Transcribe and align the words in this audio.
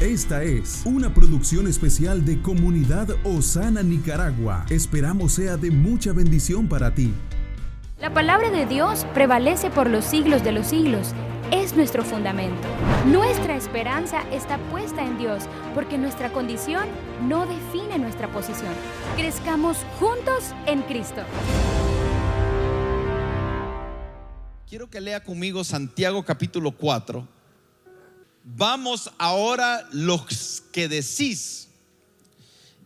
Esta 0.00 0.42
es 0.42 0.82
una 0.84 1.14
producción 1.14 1.66
especial 1.66 2.22
de 2.26 2.42
Comunidad 2.42 3.08
Osana 3.24 3.82
Nicaragua. 3.82 4.66
Esperamos 4.68 5.32
sea 5.32 5.56
de 5.56 5.70
mucha 5.70 6.12
bendición 6.12 6.68
para 6.68 6.94
ti. 6.94 7.14
La 7.98 8.12
palabra 8.12 8.50
de 8.50 8.66
Dios 8.66 9.06
prevalece 9.14 9.70
por 9.70 9.88
los 9.88 10.04
siglos 10.04 10.44
de 10.44 10.52
los 10.52 10.66
siglos. 10.66 11.14
Es 11.50 11.74
nuestro 11.74 12.04
fundamento. 12.04 12.68
Nuestra 13.06 13.56
esperanza 13.56 14.20
está 14.32 14.58
puesta 14.70 15.02
en 15.02 15.16
Dios 15.16 15.44
porque 15.74 15.96
nuestra 15.96 16.30
condición 16.30 16.86
no 17.26 17.46
define 17.46 17.98
nuestra 17.98 18.30
posición. 18.30 18.74
Crezcamos 19.16 19.78
juntos 19.98 20.52
en 20.66 20.82
Cristo. 20.82 21.22
Quiero 24.68 24.90
que 24.90 25.00
lea 25.00 25.24
conmigo 25.24 25.64
Santiago 25.64 26.22
capítulo 26.22 26.72
4 26.72 27.35
Vamos 28.48 29.10
ahora 29.18 29.88
los 29.90 30.62
que 30.70 30.88
decís. 30.88 31.66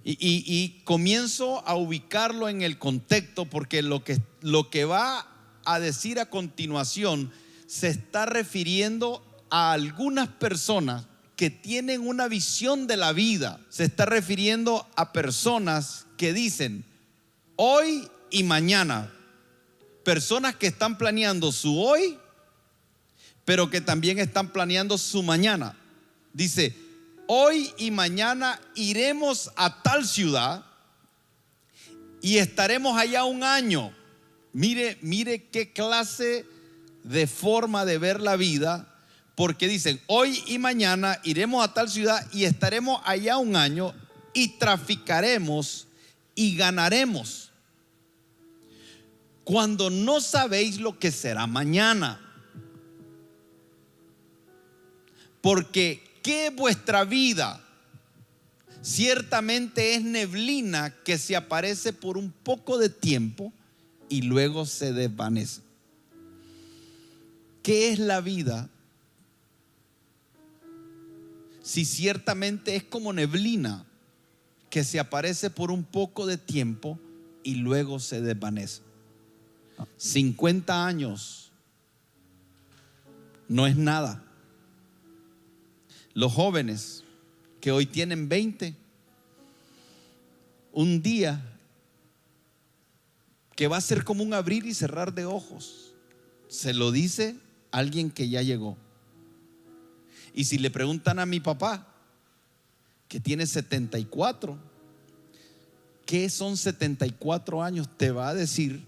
Y, 0.03 0.81
comienzo 0.85 1.63
a 1.69 1.77
ubicarlo 1.77 2.49
en 2.49 2.63
el 2.63 2.79
contexto 2.79 3.45
porque 3.45 3.83
lo 3.83 4.03
que, 4.03 4.19
lo 4.41 4.71
que 4.71 4.87
va 4.87 5.29
a 5.67 5.79
decir 5.79 6.19
a 6.19 6.31
continuación 6.31 7.31
se 7.67 7.89
está 7.89 8.25
refiriendo 8.25 9.23
a 9.51 9.73
algunas 9.73 10.29
personas 10.29 11.05
que 11.37 11.51
tienen 11.51 12.09
una 12.09 12.27
visión 12.27 12.87
de 12.87 12.97
la 12.97 13.13
vida. 13.13 13.61
Se 13.69 13.85
está 13.85 14.07
refiriendo 14.07 14.89
a 14.97 15.13
personas 15.13 16.07
que 16.17 16.33
dicen 16.33 16.87
hoy 17.57 18.09
y 18.31 18.45
mañana. 18.45 19.13
Personas 20.05 20.57
que 20.57 20.69
están 20.69 20.97
planeando 20.97 21.53
su 21.53 21.79
hoy 21.79 22.19
pero 23.51 23.69
que 23.69 23.81
también 23.81 24.21
están 24.21 24.53
planeando 24.53 24.97
su 24.97 25.25
mañana. 25.25 25.77
Dice, 26.33 26.73
hoy 27.27 27.75
y 27.79 27.91
mañana 27.91 28.61
iremos 28.77 29.51
a 29.57 29.83
tal 29.83 30.07
ciudad 30.07 30.65
y 32.23 32.37
estaremos 32.37 32.97
allá 32.97 33.25
un 33.25 33.43
año. 33.43 33.93
Mire, 34.53 34.99
mire 35.01 35.49
qué 35.49 35.73
clase 35.73 36.47
de 37.03 37.27
forma 37.27 37.85
de 37.85 37.99
ver 37.99 38.21
la 38.21 38.37
vida, 38.37 38.87
porque 39.35 39.67
dicen, 39.67 40.01
hoy 40.07 40.45
y 40.47 40.59
mañana 40.59 41.19
iremos 41.25 41.65
a 41.65 41.75
tal 41.75 41.91
ciudad 41.91 42.25
y 42.33 42.45
estaremos 42.45 43.03
allá 43.05 43.37
un 43.39 43.57
año 43.57 43.93
y 44.33 44.59
traficaremos 44.59 45.89
y 46.37 46.55
ganaremos. 46.55 47.51
Cuando 49.43 49.91
no 49.91 50.21
sabéis 50.21 50.79
lo 50.79 51.01
que 51.01 51.11
será 51.11 51.49
mañana. 51.49 52.30
Porque 55.41 56.03
¿qué 56.23 56.51
vuestra 56.51 57.05
vida? 57.05 57.65
Ciertamente 58.83 59.95
es 59.95 60.03
neblina 60.03 60.95
que 61.05 61.19
se 61.19 61.37
aparece 61.37 61.93
por 61.93 62.17
un 62.17 62.31
poco 62.31 62.79
de 62.79 62.89
tiempo 62.89 63.53
y 64.09 64.23
luego 64.23 64.65
se 64.65 64.93
desvanece. 64.93 65.61
¿Qué 67.63 67.93
es 67.93 67.99
la 67.99 68.21
vida? 68.21 68.71
Si 71.63 71.85
ciertamente 71.85 72.75
es 72.75 72.83
como 72.83 73.13
neblina 73.13 73.85
que 74.71 74.83
se 74.83 74.99
aparece 74.99 75.51
por 75.51 75.71
un 75.71 75.85
poco 75.85 76.27
de 76.27 76.39
tiempo 76.39 76.99
y 77.43 77.57
luego 77.57 77.99
se 77.99 78.21
desvanece. 78.23 78.83
50 79.97 80.87
años 80.87 81.53
no 83.49 83.67
es 83.67 83.77
nada. 83.77 84.25
Los 86.15 86.33
jóvenes 86.33 87.05
que 87.61 87.71
hoy 87.71 87.87
tienen 87.87 88.29
20, 88.29 88.75
un 90.73 91.03
día 91.03 91.45
que 93.55 93.69
va 93.69 93.77
a 93.77 93.83
ser 93.83 94.05
como 94.05 94.25
un 94.25 94.35
abrir 94.35 94.67
y 94.67 94.75
cerrar 94.75 95.15
de 95.15 95.27
ojos, 95.27 95.93
se 96.49 96.73
lo 96.73 96.91
dice 96.91 97.37
alguien 97.71 98.11
que 98.11 98.29
ya 98.29 98.43
llegó. 98.43 98.77
Y 100.35 100.45
si 100.45 100.59
le 100.59 100.71
preguntan 100.71 101.19
a 101.19 101.27
mi 101.27 101.41
papá, 101.41 101.87
que 103.09 103.21
tiene 103.21 103.47
74, 103.47 104.57
¿qué 106.07 106.31
son 106.31 106.57
74 106.57 107.63
años? 107.63 107.89
Te 107.97 108.11
va 108.11 108.29
a 108.29 108.35
decir 108.35 108.85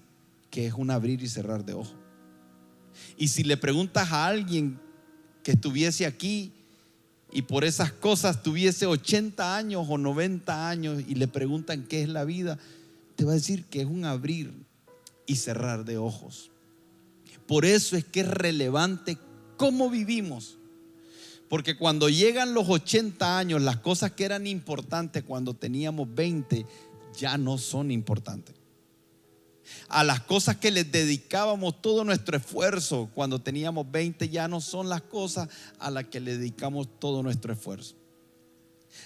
que 0.50 0.66
es 0.66 0.74
un 0.74 0.90
abrir 0.90 1.22
y 1.22 1.28
cerrar 1.28 1.64
de 1.64 1.74
ojos. 1.74 1.94
Y 3.16 3.28
si 3.28 3.42
le 3.42 3.56
preguntas 3.56 4.12
a 4.12 4.26
alguien 4.26 4.78
que 5.42 5.52
estuviese 5.52 6.06
aquí 6.06 6.52
y 7.32 7.42
por 7.42 7.64
esas 7.64 7.92
cosas 7.92 8.42
tuviese 8.42 8.86
80 8.86 9.56
años 9.56 9.86
o 9.88 9.98
90 9.98 10.68
años 10.68 11.02
y 11.06 11.14
le 11.14 11.28
preguntan 11.28 11.84
qué 11.84 12.02
es 12.02 12.08
la 12.08 12.24
vida, 12.24 12.58
te 13.16 13.24
va 13.24 13.32
a 13.32 13.36
decir 13.36 13.64
que 13.64 13.80
es 13.80 13.86
un 13.86 14.04
abrir 14.04 14.52
y 15.26 15.36
cerrar 15.36 15.84
de 15.84 15.98
ojos. 15.98 16.50
Por 17.46 17.64
eso 17.64 17.96
es 17.96 18.04
que 18.04 18.20
es 18.20 18.28
relevante 18.28 19.18
cómo 19.56 19.90
vivimos. 19.90 20.58
Porque 21.48 21.76
cuando 21.76 22.08
llegan 22.08 22.54
los 22.54 22.68
80 22.68 23.38
años, 23.38 23.62
las 23.62 23.76
cosas 23.78 24.12
que 24.12 24.24
eran 24.24 24.46
importantes 24.46 25.22
cuando 25.22 25.54
teníamos 25.54 26.14
20 26.14 26.66
ya 27.18 27.36
no 27.36 27.58
son 27.58 27.90
importantes 27.90 28.61
a 29.88 30.04
las 30.04 30.20
cosas 30.20 30.56
que 30.56 30.70
les 30.70 30.90
dedicábamos 30.90 31.80
todo 31.82 32.04
nuestro 32.04 32.36
esfuerzo 32.36 33.10
cuando 33.14 33.40
teníamos 33.40 33.90
20 33.90 34.28
ya 34.28 34.48
no 34.48 34.60
son 34.60 34.88
las 34.88 35.02
cosas 35.02 35.48
a 35.78 35.90
las 35.90 36.04
que 36.04 36.20
le 36.20 36.38
dedicamos 36.38 36.88
todo 36.98 37.22
nuestro 37.22 37.52
esfuerzo. 37.52 37.96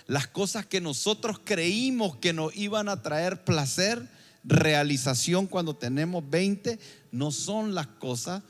Las 0.06 0.27
cosas 0.27 0.66
que 0.66 0.81
nosotros 0.81 1.41
creímos 1.44 2.16
que 2.16 2.32
nos 2.32 2.54
iban 2.56 2.88
a 2.88 3.03
traer 3.03 3.44
placer, 3.44 4.09
realización 4.44 5.47
cuando 5.47 5.75
tenemos 5.75 6.28
20, 6.28 6.78
no 7.12 7.33
son 7.33 7.75
las 7.75 7.87
cosas 7.87 8.43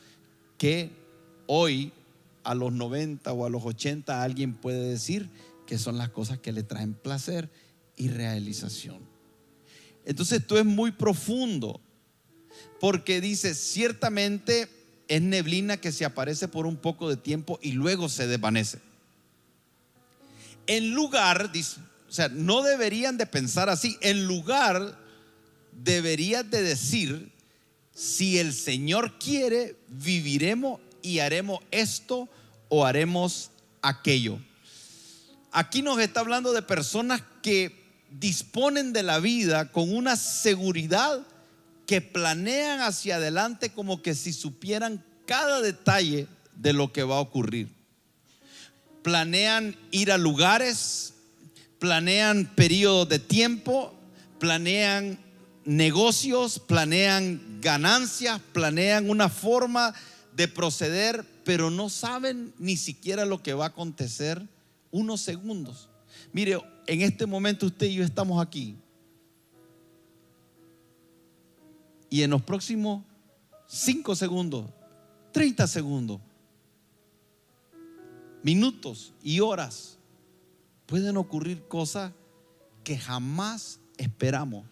que 0.59 0.91
hoy 1.47 1.93
a 2.44 2.54
los 2.54 2.72
90 2.72 3.33
o 3.33 3.44
a 3.44 3.50
los 3.50 3.65
80 3.65 4.22
alguien 4.22 4.54
puede 4.54 4.88
decir 4.88 5.31
que 5.66 5.78
son 5.78 5.98
las 5.98 6.10
cosas 6.10 6.38
que 6.38 6.53
le 6.53 6.62
traen 6.62 6.94
placer 6.94 7.50
y 7.97 8.09
realización. 8.09 9.00
Entonces 10.04 10.41
esto 10.41 10.59
es 10.59 10.65
muy 10.65 10.93
profundo 10.93 11.81
porque 12.81 13.20
dice, 13.20 13.54
ciertamente 13.54 14.69
es 15.09 15.22
neblina 15.22 15.76
que 15.76 15.92
se 15.92 16.04
aparece 16.04 16.48
por 16.48 16.66
un 16.66 16.76
poco 16.76 17.09
de 17.09 17.16
tiempo 17.16 17.59
y 17.62 17.72
luego 17.72 18.09
se 18.09 18.26
desvanece. 18.26 18.81
En 20.66 20.94
lugar, 20.94 21.50
o 22.09 22.12
sea, 22.12 22.28
no 22.28 22.62
deberían 22.62 23.16
de 23.16 23.26
pensar 23.26 23.69
así, 23.69 23.97
en 24.00 24.26
lugar 24.26 24.98
deberías 25.72 26.48
de 26.50 26.62
decir, 26.62 27.31
si 27.94 28.38
el 28.38 28.53
Señor 28.53 29.19
quiere, 29.19 29.76
viviremos 29.88 30.81
y 31.03 31.20
haremos 31.20 31.60
esto 31.70 32.28
o 32.69 32.84
haremos 32.84 33.50
aquello. 33.81 34.38
Aquí 35.53 35.82
nos 35.82 35.98
está 36.00 36.20
hablando 36.20 36.53
de 36.53 36.62
personas 36.62 37.22
que 37.42 37.86
disponen 38.10 38.92
de 38.92 39.03
la 39.03 39.20
vida 39.20 39.72
con 39.72 39.94
una 39.94 40.16
seguridad 40.16 41.25
que 41.86 42.00
planean 42.00 42.80
hacia 42.80 43.16
adelante 43.16 43.70
como 43.70 44.02
que 44.02 44.14
si 44.14 44.32
supieran 44.32 45.04
cada 45.24 45.60
detalle 45.60 46.26
de 46.56 46.72
lo 46.72 46.92
que 46.92 47.04
va 47.04 47.16
a 47.16 47.20
ocurrir. 47.20 47.69
Planean 49.02 49.76
ir 49.92 50.10
a 50.10 50.19
lugares, 50.19 51.14
planean 51.78 52.50
periodos 52.56 53.08
de 53.08 53.20
tiempo, 53.20 53.94
planean 54.41 55.19
negocios, 55.64 56.58
planean 56.58 57.60
ganancias, 57.60 58.41
planean 58.53 59.08
una 59.08 59.28
forma 59.28 59.94
de 60.34 60.48
proceder, 60.48 61.24
pero 61.44 61.70
no 61.70 61.88
saben 61.88 62.53
ni 62.58 62.76
siquiera 62.76 63.24
lo 63.24 63.42
que 63.42 63.54
va 63.54 63.66
a 63.66 63.68
acontecer 63.68 64.42
unos 64.91 65.20
segundos. 65.20 65.88
Mire, 66.33 66.60
en 66.86 67.03
este 67.03 67.27
momento 67.27 67.66
usted 67.66 67.86
y 67.86 67.94
yo 67.94 68.04
estamos 68.04 68.44
aquí 68.44 68.77
Y 72.10 72.22
en 72.22 72.30
los 72.30 72.42
próximos 72.42 73.04
5 73.66 74.14
segundos, 74.14 74.66
30 75.32 75.66
segundos, 75.66 76.20
minutos 78.42 79.12
y 79.22 79.41
horas, 79.41 79.98
pueden 80.86 81.16
ocurrir 81.16 81.66
cosas 81.66 82.12
que 82.84 82.97
jamás 82.97 83.80
esperamos 83.98 84.64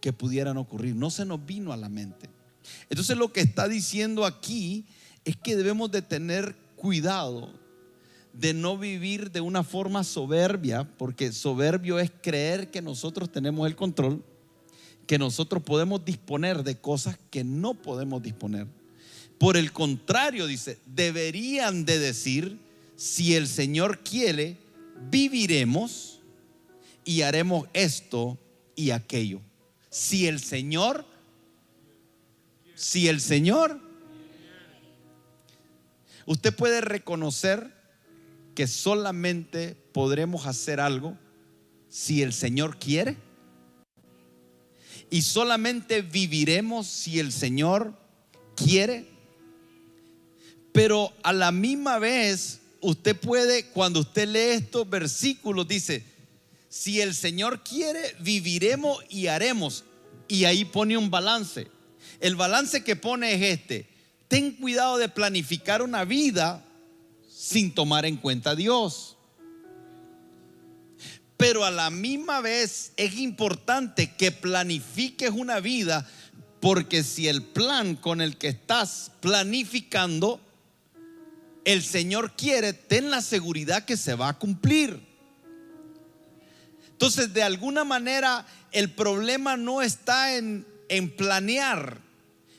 que 0.00 0.12
pudieran 0.12 0.56
ocurrir. 0.56 0.94
No 0.94 1.10
se 1.10 1.24
nos 1.24 1.44
vino 1.44 1.72
a 1.72 1.76
la 1.76 1.88
mente. 1.88 2.30
Entonces 2.88 3.16
lo 3.16 3.32
que 3.32 3.40
está 3.40 3.68
diciendo 3.68 4.24
aquí 4.24 4.86
es 5.24 5.36
que 5.36 5.56
debemos 5.56 5.90
de 5.90 6.02
tener 6.02 6.56
cuidado 6.76 7.52
de 8.32 8.54
no 8.54 8.78
vivir 8.78 9.32
de 9.32 9.40
una 9.40 9.64
forma 9.64 10.04
soberbia, 10.04 10.88
porque 10.96 11.32
soberbio 11.32 11.98
es 11.98 12.12
creer 12.22 12.70
que 12.70 12.80
nosotros 12.80 13.30
tenemos 13.30 13.66
el 13.66 13.74
control 13.74 14.24
que 15.10 15.18
nosotros 15.18 15.64
podemos 15.64 16.04
disponer 16.04 16.62
de 16.62 16.76
cosas 16.78 17.18
que 17.32 17.42
no 17.42 17.74
podemos 17.74 18.22
disponer. 18.22 18.68
Por 19.38 19.56
el 19.56 19.72
contrario, 19.72 20.46
dice, 20.46 20.78
deberían 20.86 21.84
de 21.84 21.98
decir, 21.98 22.60
si 22.94 23.34
el 23.34 23.48
Señor 23.48 24.04
quiere, 24.04 24.56
viviremos 25.10 26.20
y 27.04 27.22
haremos 27.22 27.66
esto 27.72 28.38
y 28.76 28.92
aquello. 28.92 29.40
Si 29.88 30.28
el 30.28 30.38
Señor, 30.38 31.04
si 32.76 33.08
el 33.08 33.20
Señor, 33.20 33.80
usted 36.24 36.54
puede 36.54 36.82
reconocer 36.82 37.74
que 38.54 38.68
solamente 38.68 39.74
podremos 39.92 40.46
hacer 40.46 40.78
algo 40.78 41.18
si 41.88 42.22
el 42.22 42.32
Señor 42.32 42.78
quiere. 42.78 43.16
Y 45.10 45.22
solamente 45.22 46.02
viviremos 46.02 46.86
si 46.86 47.18
el 47.18 47.32
Señor 47.32 47.94
quiere. 48.54 49.06
Pero 50.72 51.12
a 51.22 51.32
la 51.32 51.50
misma 51.50 51.98
vez, 51.98 52.60
usted 52.80 53.18
puede, 53.18 53.66
cuando 53.66 54.00
usted 54.00 54.28
lee 54.28 54.56
estos 54.56 54.88
versículos, 54.88 55.66
dice, 55.66 56.04
si 56.68 57.00
el 57.00 57.14
Señor 57.14 57.64
quiere, 57.64 58.14
viviremos 58.20 59.02
y 59.08 59.26
haremos. 59.26 59.84
Y 60.28 60.44
ahí 60.44 60.64
pone 60.64 60.96
un 60.96 61.10
balance. 61.10 61.66
El 62.20 62.36
balance 62.36 62.84
que 62.84 62.94
pone 62.94 63.34
es 63.34 63.58
este. 63.58 63.88
Ten 64.28 64.52
cuidado 64.52 64.96
de 64.96 65.08
planificar 65.08 65.82
una 65.82 66.04
vida 66.04 66.64
sin 67.28 67.74
tomar 67.74 68.06
en 68.06 68.16
cuenta 68.16 68.50
a 68.50 68.54
Dios. 68.54 69.16
Pero 71.40 71.64
a 71.64 71.70
la 71.70 71.88
misma 71.88 72.42
vez 72.42 72.92
es 72.98 73.16
importante 73.16 74.14
que 74.14 74.30
planifiques 74.30 75.30
una 75.30 75.58
vida 75.58 76.06
porque 76.60 77.02
si 77.02 77.28
el 77.28 77.42
plan 77.42 77.96
con 77.96 78.20
el 78.20 78.36
que 78.36 78.48
estás 78.48 79.12
planificando, 79.20 80.38
el 81.64 81.82
Señor 81.82 82.32
quiere, 82.36 82.74
ten 82.74 83.10
la 83.10 83.22
seguridad 83.22 83.86
que 83.86 83.96
se 83.96 84.14
va 84.14 84.28
a 84.28 84.38
cumplir. 84.38 85.00
Entonces, 86.90 87.32
de 87.32 87.42
alguna 87.42 87.84
manera, 87.84 88.44
el 88.70 88.90
problema 88.90 89.56
no 89.56 89.80
está 89.80 90.36
en, 90.36 90.66
en 90.90 91.08
planear. 91.08 92.02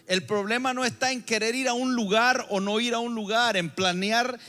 El 0.08 0.26
problema 0.26 0.74
no 0.74 0.86
está 0.86 1.12
en 1.12 1.22
querer 1.22 1.54
ir 1.54 1.70
a 1.70 1.74
un 1.74 1.94
lugar 1.94 2.48
o 2.50 2.60
no 2.60 2.80
ir 2.80 2.96
a 2.96 3.00
un 3.00 3.14
lugar, 3.14 3.58
en 3.58 3.70
planear 3.70 4.40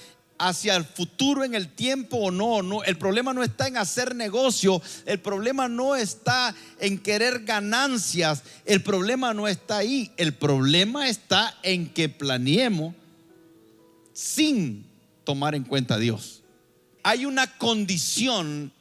hacia 0.42 0.74
el 0.74 0.84
futuro 0.84 1.44
en 1.44 1.54
el 1.54 1.68
tiempo 1.68 2.16
o 2.16 2.30
no, 2.32 2.62
no. 2.62 2.82
El 2.82 2.98
problema 2.98 3.32
no 3.32 3.44
está 3.44 3.68
en 3.68 3.76
hacer 3.76 4.16
negocio, 4.16 4.82
el 5.06 5.20
problema 5.20 5.68
no 5.68 5.94
está 5.94 6.52
en 6.80 6.98
querer 6.98 7.44
ganancias, 7.44 8.42
el 8.64 8.82
problema 8.82 9.32
no 9.34 9.46
está 9.46 9.78
ahí, 9.78 10.10
el 10.16 10.34
problema 10.34 11.08
está 11.08 11.56
en 11.62 11.88
que 11.88 12.08
planeemos 12.08 12.94
sin 14.12 14.84
tomar 15.22 15.54
en 15.54 15.62
cuenta 15.62 15.94
a 15.94 15.98
Dios. 15.98 16.42
Hay 17.04 17.24
una 17.24 17.46
condición 17.58 18.72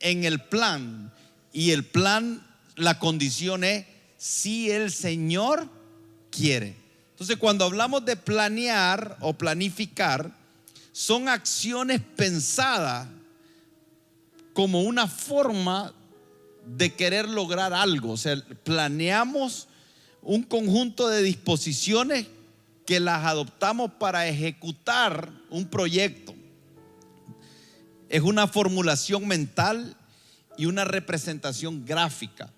en 0.00 0.24
el 0.24 0.40
plan 0.40 1.12
y 1.50 1.70
el 1.70 1.84
plan, 1.84 2.46
la 2.74 2.98
condición 2.98 3.64
es 3.64 3.86
si 4.18 4.70
el 4.70 4.92
Señor 4.92 5.66
quiere. 6.30 6.76
Entonces 7.12 7.38
cuando 7.38 7.64
hablamos 7.64 8.04
de 8.04 8.16
planear 8.16 9.16
o 9.20 9.32
planificar, 9.32 10.45
son 10.96 11.28
acciones 11.28 12.00
pensadas 12.16 13.08
como 14.54 14.82
una 14.82 15.06
forma 15.06 15.92
de 16.64 16.94
querer 16.94 17.28
lograr 17.28 17.74
algo. 17.74 18.12
O 18.12 18.16
sea, 18.16 18.42
planeamos 18.64 19.68
un 20.22 20.42
conjunto 20.42 21.08
de 21.08 21.22
disposiciones 21.22 22.26
que 22.86 23.00
las 23.00 23.24
adoptamos 23.24 23.90
para 23.98 24.26
ejecutar 24.26 25.30
un 25.50 25.66
proyecto 25.66 26.34
es 28.08 28.22
una 28.22 28.46
formulación 28.46 29.26
mental 29.26 29.96
y 30.56 30.66
una 30.66 30.84
representación 30.84 31.84
gráfica. 31.84 32.52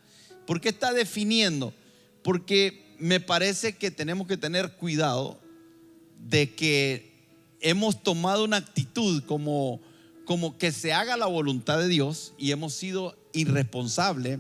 ¿Por 0.47 0.61
qué 0.61 0.69
está 0.69 0.93
definiendo? 0.93 1.73
Porque 2.23 2.95
me 2.99 3.21
parece 3.21 3.77
que 3.77 3.91
tenemos 3.91 4.27
que 4.27 4.37
tener 4.37 4.73
cuidado 4.73 5.41
de 6.19 6.55
que 6.55 7.08
hemos 7.61 8.03
tomado 8.03 8.45
una 8.45 8.57
actitud 8.57 9.23
como, 9.25 9.81
como 10.25 10.59
que 10.59 10.73
se 10.73 10.93
haga 10.93 11.17
la 11.17 11.27
voluntad 11.27 11.79
de 11.79 11.89
Dios 11.89 12.35
y 12.39 12.53
hemos 12.53 12.75
sido 12.75 13.17
irresponsables 13.33 14.39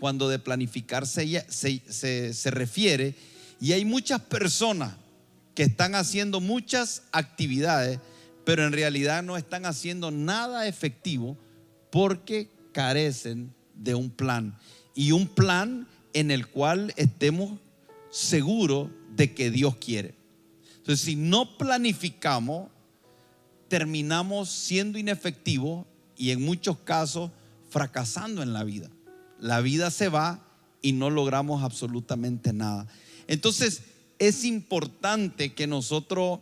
cuando 0.00 0.28
de 0.28 0.38
planificar 0.38 1.06
se, 1.06 1.44
se 1.48 2.50
refiere. 2.50 3.14
Y 3.60 3.72
hay 3.72 3.84
muchas 3.84 4.20
personas 4.20 4.94
que 5.54 5.62
están 5.62 5.94
haciendo 5.94 6.40
muchas 6.40 7.02
actividades 7.12 8.00
pero 8.44 8.64
en 8.64 8.72
realidad 8.72 9.22
no 9.22 9.36
están 9.36 9.66
haciendo 9.66 10.10
nada 10.10 10.68
efectivo 10.68 11.36
porque 11.90 12.50
carecen 12.72 13.54
de 13.74 13.94
un 13.94 14.10
plan. 14.10 14.58
Y 14.94 15.12
un 15.12 15.26
plan 15.26 15.88
en 16.12 16.30
el 16.30 16.46
cual 16.46 16.92
estemos 16.96 17.58
seguros 18.10 18.90
de 19.16 19.34
que 19.34 19.50
Dios 19.50 19.76
quiere. 19.76 20.14
Entonces, 20.84 21.06
si 21.06 21.16
no 21.16 21.56
planificamos, 21.56 22.68
terminamos 23.68 24.50
siendo 24.50 24.98
inefectivos 24.98 25.86
y 26.14 26.30
en 26.30 26.42
muchos 26.42 26.76
casos 26.80 27.30
fracasando 27.70 28.42
en 28.42 28.52
la 28.52 28.64
vida. 28.64 28.90
La 29.40 29.62
vida 29.62 29.90
se 29.90 30.10
va 30.10 30.46
y 30.82 30.92
no 30.92 31.08
logramos 31.08 31.62
absolutamente 31.62 32.52
nada. 32.52 32.86
Entonces, 33.28 33.80
es 34.18 34.44
importante 34.44 35.54
que 35.54 35.66
nosotros 35.66 36.40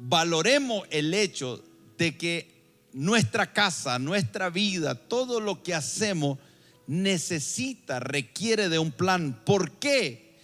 valoremos 0.00 0.88
el 0.90 1.14
hecho 1.14 1.62
de 1.98 2.16
que 2.18 2.50
nuestra 2.92 3.52
casa, 3.52 4.00
nuestra 4.00 4.50
vida, 4.50 4.96
todo 4.96 5.38
lo 5.38 5.62
que 5.62 5.72
hacemos 5.72 6.40
necesita, 6.88 8.00
requiere 8.00 8.68
de 8.68 8.80
un 8.80 8.90
plan. 8.90 9.40
¿Por 9.46 9.70
qué? 9.78 10.34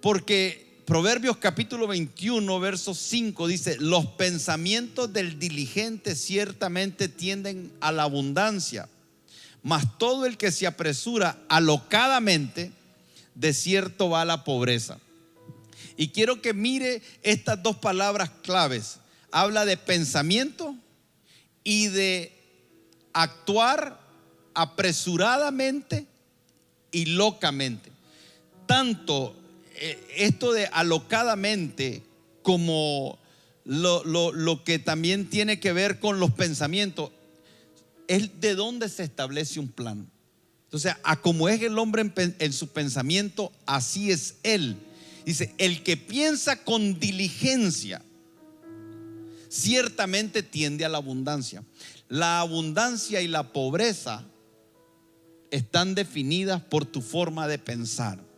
Porque 0.00 0.69
Proverbios 0.90 1.36
capítulo 1.36 1.86
21, 1.86 2.58
verso 2.58 2.96
5 2.96 3.46
dice, 3.46 3.76
los 3.78 4.06
pensamientos 4.06 5.12
del 5.12 5.38
diligente 5.38 6.16
ciertamente 6.16 7.06
tienden 7.06 7.72
a 7.80 7.92
la 7.92 8.02
abundancia, 8.02 8.88
mas 9.62 9.84
todo 9.98 10.26
el 10.26 10.36
que 10.36 10.50
se 10.50 10.66
apresura 10.66 11.38
alocadamente, 11.48 12.72
de 13.36 13.54
cierto 13.54 14.10
va 14.10 14.22
a 14.22 14.24
la 14.24 14.42
pobreza. 14.42 14.98
Y 15.96 16.08
quiero 16.08 16.42
que 16.42 16.54
mire 16.54 17.02
estas 17.22 17.62
dos 17.62 17.76
palabras 17.76 18.30
claves. 18.42 18.98
Habla 19.30 19.66
de 19.66 19.76
pensamiento 19.76 20.74
y 21.62 21.86
de 21.86 22.32
actuar 23.12 24.00
apresuradamente 24.54 26.08
y 26.90 27.04
locamente. 27.04 27.92
Tanto 28.66 29.39
esto 30.16 30.52
de 30.52 30.66
alocadamente 30.66 32.02
como 32.42 33.18
lo, 33.64 34.04
lo, 34.04 34.64
que 34.64 34.78
también 34.78 35.28
tiene 35.28 35.60
que 35.60 35.72
ver 35.72 36.00
con 36.00 36.20
los 36.20 36.32
pensamientos, 36.32 37.10
es 38.08 38.40
de 38.40 38.54
dónde 38.54 38.88
se 38.88 39.02
establece 39.02 39.60
un 39.60 39.68
plan. 39.68 40.10
Entonces, 40.64 40.94
a 41.02 41.20
como 41.20 41.48
es 41.48 41.62
el 41.62 41.78
hombre 41.78 42.02
en, 42.02 42.36
en 42.38 42.52
su 42.52 42.68
pensamiento, 42.68 43.52
así 43.66 44.10
es 44.10 44.36
él. 44.42 44.76
Dice, 45.24 45.54
el 45.58 45.82
que 45.82 45.96
piensa 45.96 46.62
con 46.64 46.98
diligencia, 46.98 48.02
ciertamente 49.48 50.42
tiende 50.42 50.84
a 50.84 50.88
la 50.88 50.98
abundancia. 50.98 51.64
La 52.08 52.40
abundancia 52.40 53.20
y 53.20 53.28
la 53.28 53.52
pobreza 53.52 54.24
están 55.50 55.94
definidas 55.94 56.62
por 56.62 56.84
tu 56.86 57.02
forma 57.02 57.48
de 57.48 57.58
pensar. 57.58 58.29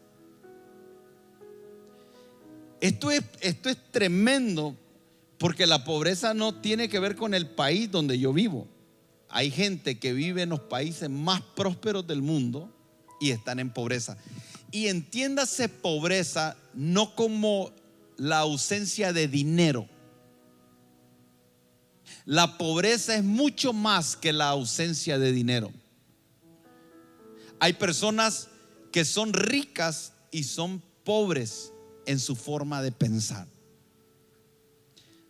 Esto 2.82 3.12
es, 3.12 3.22
tremendo 3.92 4.76
porque 5.38 5.68
la 5.68 5.84
pobreza 5.84 6.34
no 6.34 6.56
tiene 6.56 6.88
que 6.88 6.98
ver 6.98 7.14
con 7.14 7.32
el 7.32 7.48
país 7.48 7.88
donde 7.88 8.18
yo 8.18 8.32
vivo. 8.32 8.66
Hay 9.28 9.52
gente 9.52 10.00
que 10.00 10.12
vive 10.12 10.42
en 10.42 10.48
los 10.48 10.58
países 10.58 11.08
más 11.08 11.42
prósperos 11.54 12.04
del 12.08 12.22
mundo 12.22 12.74
y 13.20 13.30
están 13.30 13.60
en 13.60 13.72
pobreza. 13.72 14.18
Y 14.72 14.88
entiéndase 14.88 15.68
pobreza 15.68 16.56
no 16.74 17.14
como 17.14 17.70
la 18.16 18.38
ausencia 18.38 19.12
de 19.12 19.28
dinero. 19.28 19.86
La 22.24 22.58
pobreza 22.58 23.14
es 23.14 23.22
mucho 23.22 23.72
más 23.72 24.16
que 24.16 24.32
la 24.32 24.48
ausencia 24.48 25.20
de 25.20 25.30
dinero. 25.30 25.70
Hay 27.60 27.74
personas 27.74 28.48
que 28.90 29.04
son 29.04 29.32
ricas 29.32 30.14
y 30.32 30.42
son 30.42 30.82
pobres 31.04 31.71
en 32.06 32.18
su 32.18 32.36
forma 32.36 32.82
de 32.82 32.92
pensar. 32.92 33.46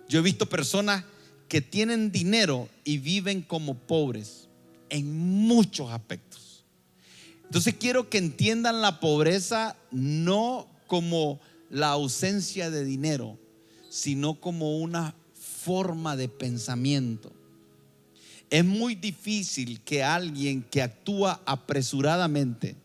Yo 0.08 0.18
he 0.18 0.22
visto 0.22 0.48
personas 0.48 1.04
que 1.48 1.60
tienen 1.60 2.12
dinero 2.12 2.68
y 2.84 2.98
viven 2.98 3.42
como 3.42 3.74
pobres 3.74 4.48
en 4.88 5.18
muchos 5.18 5.90
aspectos. 5.90 6.64
Entonces 7.44 7.74
quiero 7.78 8.08
que 8.08 8.18
entiendan 8.18 8.80
la 8.80 9.00
pobreza 9.00 9.76
no 9.90 10.66
como 10.86 11.40
la 11.68 11.88
ausencia 11.88 12.70
de 12.70 12.84
dinero, 12.84 13.38
sino 13.90 14.40
como 14.40 14.78
una 14.78 15.14
forma 15.34 16.16
de 16.16 16.28
pensamiento. 16.28 17.32
Es 18.50 18.64
muy 18.64 18.94
difícil 18.94 19.80
que 19.80 20.02
alguien 20.02 20.62
que 20.62 20.82
actúa 20.82 21.40
apresuradamente 21.46 22.76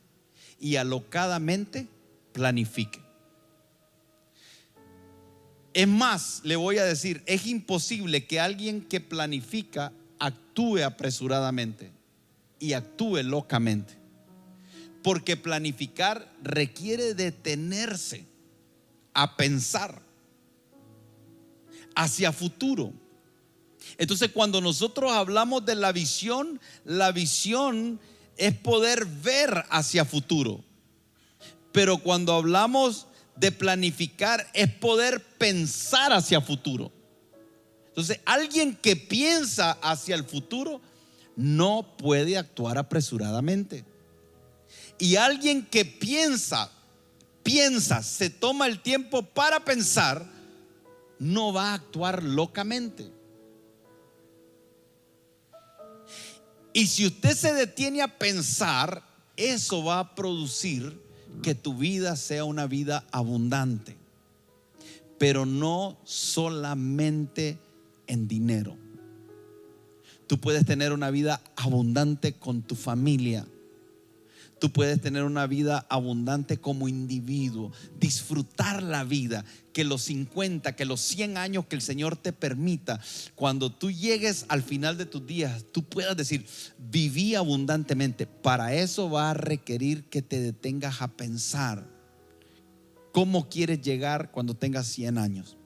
y 0.59 0.77
alocadamente 0.77 1.87
planifique. 2.33 3.06
Es 5.77 5.87
más, 5.87 6.41
le 6.43 6.55
voy 6.55 6.79
a 6.79 6.85
decir, 6.85 7.21
es 7.27 7.45
imposible 7.45 8.25
que 8.25 8.39
alguien 8.39 8.81
que 8.81 8.99
planifica 8.99 9.93
actúe 10.17 10.79
apresuradamente 10.83 11.91
y 12.59 12.73
actúe 12.73 13.21
locamente. 13.21 13.93
Porque 15.03 15.37
planificar 15.37 16.33
requiere 16.41 17.13
detenerse 17.13 18.25
a 19.13 19.37
pensar 19.37 20.01
hacia 21.95 22.31
futuro. 22.31 22.91
Entonces 23.99 24.31
cuando 24.31 24.61
nosotros 24.61 25.11
hablamos 25.11 25.63
de 25.63 25.75
la 25.75 25.91
visión, 25.91 26.59
la 26.85 27.11
visión 27.11 27.99
es 28.35 28.55
poder 28.55 29.05
ver 29.05 29.63
hacia 29.69 30.05
futuro. 30.05 30.63
Pero 31.71 31.99
cuando 31.99 32.33
hablamos 32.33 33.05
de 33.37 33.51
planificar 33.51 34.45
es 34.53 34.71
poder 34.73 35.23
pensar 35.37 36.11
hacia 36.11 36.41
futuro. 36.41 36.91
Entonces, 37.89 38.19
alguien 38.25 38.75
que 38.75 38.95
piensa 38.95 39.71
hacia 39.81 40.15
el 40.15 40.23
futuro 40.23 40.81
no 41.35 41.95
puede 41.97 42.37
actuar 42.37 42.77
apresuradamente. 42.77 43.85
Y 44.99 45.15
alguien 45.15 45.65
que 45.65 45.85
piensa, 45.85 46.71
piensa, 47.43 48.01
se 48.01 48.29
toma 48.29 48.67
el 48.67 48.81
tiempo 48.81 49.21
para 49.21 49.63
pensar, 49.63 50.25
no 51.19 51.53
va 51.53 51.71
a 51.71 51.75
actuar 51.75 52.23
locamente. 52.23 53.11
Y 56.73 56.87
si 56.87 57.07
usted 57.07 57.35
se 57.35 57.53
detiene 57.53 58.01
a 58.01 58.17
pensar, 58.19 59.03
eso 59.35 59.83
va 59.83 59.99
a 59.99 60.15
producir 60.15 61.06
que 61.41 61.55
tu 61.55 61.75
vida 61.75 62.15
sea 62.15 62.43
una 62.43 62.67
vida 62.67 63.05
abundante, 63.11 63.95
pero 65.17 65.45
no 65.45 65.97
solamente 66.03 67.57
en 68.07 68.27
dinero. 68.27 68.75
Tú 70.27 70.37
puedes 70.39 70.65
tener 70.65 70.91
una 70.91 71.09
vida 71.09 71.41
abundante 71.55 72.33
con 72.33 72.61
tu 72.61 72.75
familia, 72.75 73.47
Tú 74.59 74.71
puedes 74.71 74.99
tener 74.99 75.23
una 75.23 75.45
vida 75.45 75.85
abundante 75.89 76.57
como 76.57 76.87
individuo, 76.87 77.71
disfrutar 77.99 78.81
la 78.81 79.03
vida, 79.03 79.45
que 79.71 79.83
los 79.83 80.01
50, 80.03 80.75
que 80.75 80.85
los 80.85 81.01
100 81.01 81.37
años 81.37 81.65
que 81.67 81.75
el 81.75 81.81
Señor 81.81 82.15
te 82.15 82.33
permita, 82.33 82.99
cuando 83.35 83.71
tú 83.71 83.91
llegues 83.91 84.45
al 84.49 84.63
final 84.63 84.97
de 84.97 85.05
tus 85.05 85.25
días, 85.27 85.65
tú 85.71 85.83
puedas 85.83 86.17
decir, 86.17 86.47
viví 86.79 87.35
abundantemente. 87.35 88.25
Para 88.25 88.73
eso 88.73 89.09
va 89.09 89.31
a 89.31 89.35
requerir 89.35 90.05
que 90.05 90.23
te 90.23 90.39
detengas 90.39 91.01
a 91.01 91.09
pensar 91.09 91.87
cómo 93.11 93.49
quieres 93.49 93.81
llegar 93.81 94.31
cuando 94.31 94.55
tengas 94.55 94.87
100 94.87 95.17
años. 95.19 95.57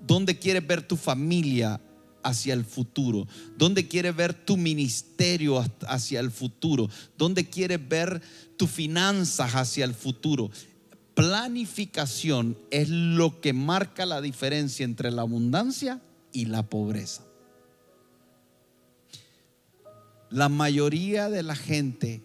¿Dónde 0.00 0.38
quieres 0.38 0.66
ver 0.66 0.82
tu 0.82 0.96
familia 0.96 1.80
hacia 2.22 2.54
el 2.54 2.64
futuro? 2.64 3.26
¿Dónde 3.56 3.88
quieres 3.88 4.14
ver 4.14 4.34
tu 4.34 4.56
ministerio 4.56 5.64
hacia 5.86 6.20
el 6.20 6.30
futuro? 6.30 6.88
¿Dónde 7.16 7.48
quieres 7.48 7.86
ver 7.88 8.20
tus 8.56 8.70
finanzas 8.70 9.54
hacia 9.54 9.84
el 9.84 9.94
futuro? 9.94 10.50
Planificación 11.14 12.56
es 12.70 12.88
lo 12.88 13.40
que 13.40 13.52
marca 13.52 14.06
la 14.06 14.20
diferencia 14.20 14.84
entre 14.84 15.10
la 15.10 15.22
abundancia 15.22 16.00
y 16.32 16.46
la 16.46 16.62
pobreza. 16.62 17.24
La 20.30 20.48
mayoría 20.48 21.28
de 21.28 21.42
la 21.42 21.56
gente, 21.56 22.22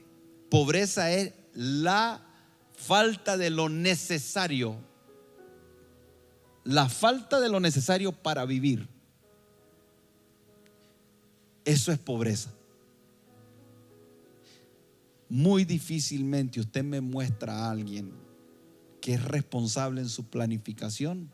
pobreza 0.50 1.12
es 1.12 1.34
la 1.54 2.22
falta 2.74 3.36
de 3.36 3.50
lo 3.50 3.68
necesario, 3.68 4.78
la 6.64 6.88
falta 6.88 7.40
de 7.40 7.50
lo 7.50 7.60
necesario 7.60 8.12
para 8.12 8.46
vivir. 8.46 8.88
Eso 11.66 11.92
es 11.92 11.98
pobreza. 11.98 12.54
Muy 15.28 15.66
difícilmente 15.66 16.60
usted 16.60 16.84
me 16.84 17.02
muestra 17.02 17.66
a 17.66 17.72
alguien 17.72 18.14
que 19.02 19.16
es 19.16 19.24
responsable 19.24 20.02
en 20.02 20.10
su 20.10 20.26
planificación 20.26 21.32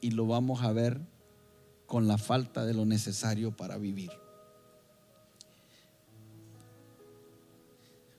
y 0.00 0.10
lo 0.10 0.26
vamos 0.26 0.62
a 0.62 0.72
ver 0.72 1.00
con 1.86 2.08
la 2.08 2.18
falta 2.18 2.66
de 2.66 2.74
lo 2.74 2.84
necesario 2.84 3.56
para 3.56 3.78
vivir. 3.78 4.10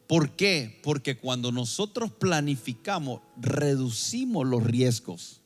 ¿Por 0.08 0.38
qué? 0.38 0.80
Porque 0.84 1.18
cuando 1.18 1.51
nosotros 1.51 2.12
planificamos, 2.12 3.22
reducimos 3.36 4.48
los 4.48 4.63
riesgos. 4.63 5.42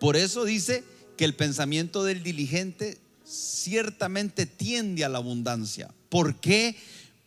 Por 0.00 0.16
eso 0.16 0.44
dice 0.44 0.84
que 1.18 1.26
el 1.26 1.36
pensamiento 1.36 2.02
del 2.02 2.22
diligente 2.22 3.01
ciertamente 3.32 4.46
tiende 4.46 5.04
a 5.04 5.08
la 5.08 5.18
abundancia. 5.18 5.92
¿Por 6.08 6.36
qué? 6.36 6.76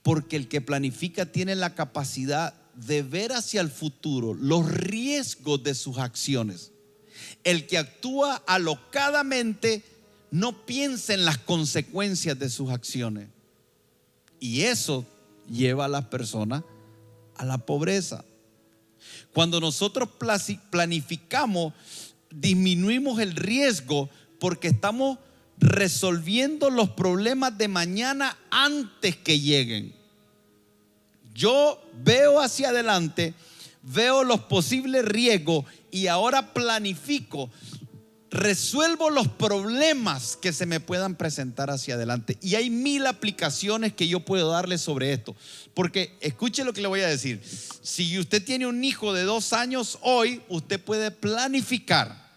Porque 0.03 0.35
el 0.35 0.47
que 0.47 0.62
planifica 0.62 1.25
tiene 1.25 1.55
la 1.55 1.74
capacidad 1.74 2.53
de 2.75 3.01
ver 3.01 3.31
hacia 3.31 3.62
el 3.62 3.71
futuro 3.71 4.33
los 4.33 4.69
riesgos 4.69 5.63
de 5.63 5.74
sus 5.74 5.97
acciones. 5.97 6.71
El 7.43 7.65
que 7.65 7.77
actúa 7.77 8.35
alocadamente 8.45 9.83
no 10.31 10.65
piensa 10.65 11.13
en 11.13 11.25
las 11.25 11.38
consecuencias 11.38 12.38
de 12.38 12.50
sus 12.50 12.69
acciones. 12.69 13.29
Y 14.39 14.62
eso 14.62 15.05
lleva 15.50 15.85
a 15.85 15.89
las 15.89 16.05
personas 16.05 16.63
a 17.35 17.45
la 17.45 17.57
pobreza. 17.57 18.24
Cuando 19.33 19.59
nosotros 19.59 20.09
planificamos, 20.69 21.74
disminuimos 22.29 23.19
el 23.19 23.35
riesgo 23.35 24.09
porque 24.39 24.67
estamos 24.67 25.19
resolviendo 25.59 26.69
los 26.69 26.89
problemas 26.89 27.57
de 27.57 27.67
mañana 27.67 28.38
antes 28.50 29.15
que 29.15 29.39
lleguen. 29.39 29.93
Yo 31.33 31.81
veo 32.03 32.39
hacia 32.39 32.69
adelante, 32.69 33.33
veo 33.83 34.24
los 34.24 34.41
posibles 34.41 35.05
riesgos 35.05 35.65
y 35.91 36.07
ahora 36.07 36.53
planifico, 36.53 37.50
resuelvo 38.29 39.09
los 39.09 39.27
problemas 39.27 40.38
que 40.38 40.51
se 40.53 40.65
me 40.65 40.79
puedan 40.79 41.15
presentar 41.15 41.69
hacia 41.69 41.95
adelante. 41.95 42.38
Y 42.41 42.55
hay 42.55 42.69
mil 42.69 43.05
aplicaciones 43.05 43.93
que 43.93 44.07
yo 44.07 44.21
puedo 44.21 44.51
darle 44.51 44.77
sobre 44.77 45.13
esto. 45.13 45.35
Porque 45.74 46.17
escuche 46.21 46.63
lo 46.63 46.74
que 46.74 46.81
le 46.81 46.88
voy 46.88 47.01
a 47.01 47.07
decir. 47.07 47.41
Si 47.81 48.17
usted 48.17 48.43
tiene 48.43 48.67
un 48.67 48.83
hijo 48.83 49.13
de 49.13 49.24
dos 49.24 49.53
años 49.53 50.00
hoy, 50.01 50.41
usted 50.50 50.79
puede 50.81 51.12
planificar, 51.12 52.29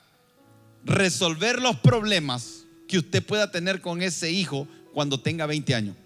resolver 0.84 1.60
los 1.60 1.76
problemas 1.76 2.57
que 2.88 2.98
usted 2.98 3.24
pueda 3.24 3.50
tener 3.50 3.80
con 3.80 4.02
ese 4.02 4.32
hijo 4.32 4.66
cuando 4.92 5.20
tenga 5.20 5.46
20 5.46 5.74
años. 5.74 5.96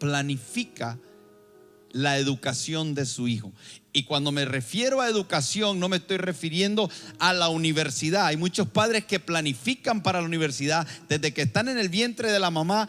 Planifica 0.00 0.98
la 1.92 2.18
educación 2.18 2.94
de 2.94 3.06
su 3.06 3.28
hijo. 3.28 3.52
Y 3.92 4.02
cuando 4.02 4.32
me 4.32 4.44
refiero 4.44 5.00
a 5.00 5.08
educación, 5.08 5.78
no 5.78 5.88
me 5.88 5.98
estoy 5.98 6.16
refiriendo 6.16 6.90
a 7.20 7.32
la 7.32 7.48
universidad. 7.48 8.26
Hay 8.26 8.36
muchos 8.36 8.68
padres 8.68 9.04
que 9.04 9.20
planifican 9.20 10.02
para 10.02 10.20
la 10.20 10.26
universidad 10.26 10.88
desde 11.08 11.32
que 11.32 11.42
están 11.42 11.68
en 11.68 11.78
el 11.78 11.88
vientre 11.88 12.32
de 12.32 12.40
la 12.40 12.50
mamá. 12.50 12.88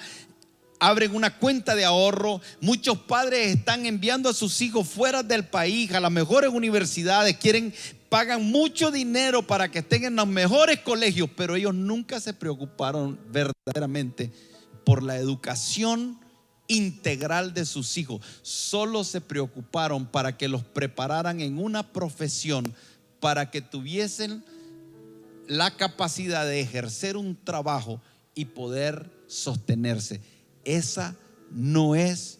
Abren 0.80 1.16
una 1.16 1.38
cuenta 1.38 1.76
de 1.76 1.86
ahorro. 1.86 2.42
Muchos 2.62 2.98
padres 3.00 3.56
están 3.56 3.86
enviando 3.86 4.30
a 4.30 4.34
sus 4.34 4.62
hijos 4.62 4.88
fuera 4.88 5.24
del 5.24 5.46
país, 5.46 5.92
a 5.94 6.00
las 6.00 6.12
mejores 6.12 6.50
universidades. 6.50 7.38
Quieren 7.38 7.74
pagan 8.10 8.44
mucho 8.50 8.92
dinero 8.92 9.42
para 9.42 9.70
que 9.70 9.80
estén 9.80 10.06
en 10.06 10.16
los 10.16 10.28
mejores 10.28 10.80
colegios, 10.80 11.30
pero 11.36 11.56
ellos 11.56 11.76
nunca 11.76 12.20
se 12.20 12.34
preocuparon 12.34 13.20
verdaderamente 13.30 14.32
por 14.86 15.04
la 15.04 15.18
educación 15.18 16.18
integral 16.68 17.54
de 17.54 17.66
sus 17.66 17.98
hijos. 17.98 18.22
Solo 18.42 19.04
se 19.04 19.22
preocuparon 19.22 20.06
para 20.06 20.38
que 20.38 20.48
los 20.48 20.64
prepararan 20.64 21.42
en 21.42 21.58
una 21.58 21.92
profesión, 21.92 22.74
para 23.20 23.52
que 23.52 23.62
tuviesen 23.62 24.46
la 25.48 25.76
capacidad 25.76 26.46
de 26.46 26.62
ejercer 26.62 27.18
un 27.18 27.36
trabajo 27.36 28.00
y 28.34 28.46
poder 28.46 29.12
sostenerse. 29.28 30.22
Esa 30.66 31.16
no 31.52 31.96
es 31.96 32.40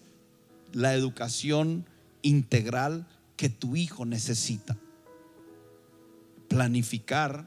la 0.74 0.94
educación 0.94 1.86
integral 2.22 3.08
que 3.38 3.50
tu 3.50 3.76
hijo 3.76 4.06
necesita 4.06 4.78
planificar 6.48 7.46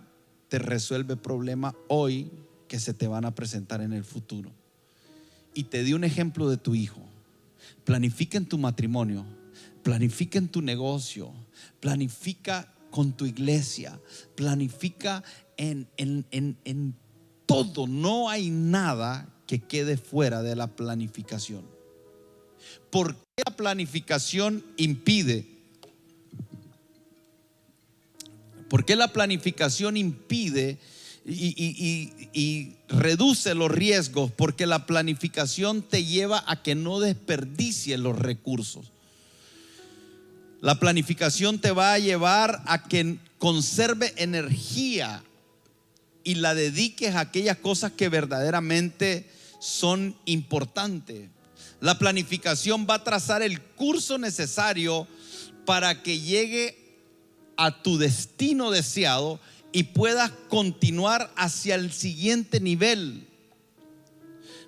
te 0.48 0.58
resuelve 0.58 1.16
problemas 1.16 1.74
hoy 1.88 2.30
que 2.68 2.78
se 2.78 2.94
te 2.94 3.06
van 3.06 3.24
a 3.24 3.34
presentar 3.34 3.80
en 3.80 3.92
el 3.92 4.04
futuro. 4.04 4.50
Y 5.54 5.64
te 5.64 5.82
di 5.82 5.94
un 5.94 6.04
ejemplo 6.04 6.48
de 6.48 6.56
tu 6.56 6.74
hijo. 6.74 7.00
Planifica 7.84 8.38
en 8.38 8.46
tu 8.46 8.58
matrimonio, 8.58 9.24
planifica 9.82 10.38
en 10.38 10.48
tu 10.48 10.62
negocio, 10.62 11.32
planifica 11.80 12.72
con 12.90 13.12
tu 13.12 13.26
iglesia, 13.26 13.98
planifica 14.36 15.22
en, 15.56 15.88
en, 15.96 16.26
en, 16.30 16.58
en 16.64 16.94
todo. 17.46 17.86
No 17.86 18.28
hay 18.28 18.50
nada 18.50 19.28
que 19.48 19.58
quede 19.58 19.96
fuera 19.96 20.42
de 20.42 20.54
la 20.54 20.68
planificación. 20.68 21.64
¿Por 22.90 23.14
qué 23.14 23.42
la 23.46 23.56
planificación 23.56 24.62
impide? 24.76 25.46
¿Por 28.68 28.84
qué 28.84 28.94
la 28.94 29.08
planificación 29.08 29.96
impide 29.96 30.78
y, 31.24 32.74
reduce 32.88 33.54
los 33.54 33.70
riesgos? 33.70 34.30
Porque 34.30 34.66
la 34.66 34.84
planificación 34.84 35.82
te 35.82 36.04
lleva 36.04 36.44
a 36.46 36.62
que 36.62 36.74
no 36.74 37.00
desperdicies 37.00 37.98
los 37.98 38.18
recursos. 38.18 38.92
La 40.60 40.78
planificación 40.78 41.58
te 41.58 41.70
va 41.70 41.94
a 41.94 41.98
llevar 41.98 42.62
a 42.66 42.84
que 42.84 43.16
conserve 43.38 44.12
energía 44.16 45.22
y 46.22 46.34
la 46.34 46.54
dediques 46.54 47.14
a 47.14 47.20
aquellas 47.20 47.56
cosas 47.56 47.92
que 47.92 48.10
verdaderamente 48.10 49.37
son 49.58 50.16
importantes. 50.24 51.28
La 51.80 51.98
planificación 51.98 52.86
va 52.88 52.94
a 52.94 53.04
trazar 53.04 53.42
el 53.42 53.60
curso 53.60 54.18
necesario 54.18 55.06
para 55.64 56.02
que 56.02 56.18
llegue 56.18 56.76
a 57.56 57.82
tu 57.82 57.98
destino 57.98 58.70
deseado 58.70 59.40
y 59.72 59.84
puedas 59.84 60.30
continuar 60.48 61.32
hacia 61.36 61.74
el 61.74 61.92
siguiente 61.92 62.60
nivel. 62.60 63.26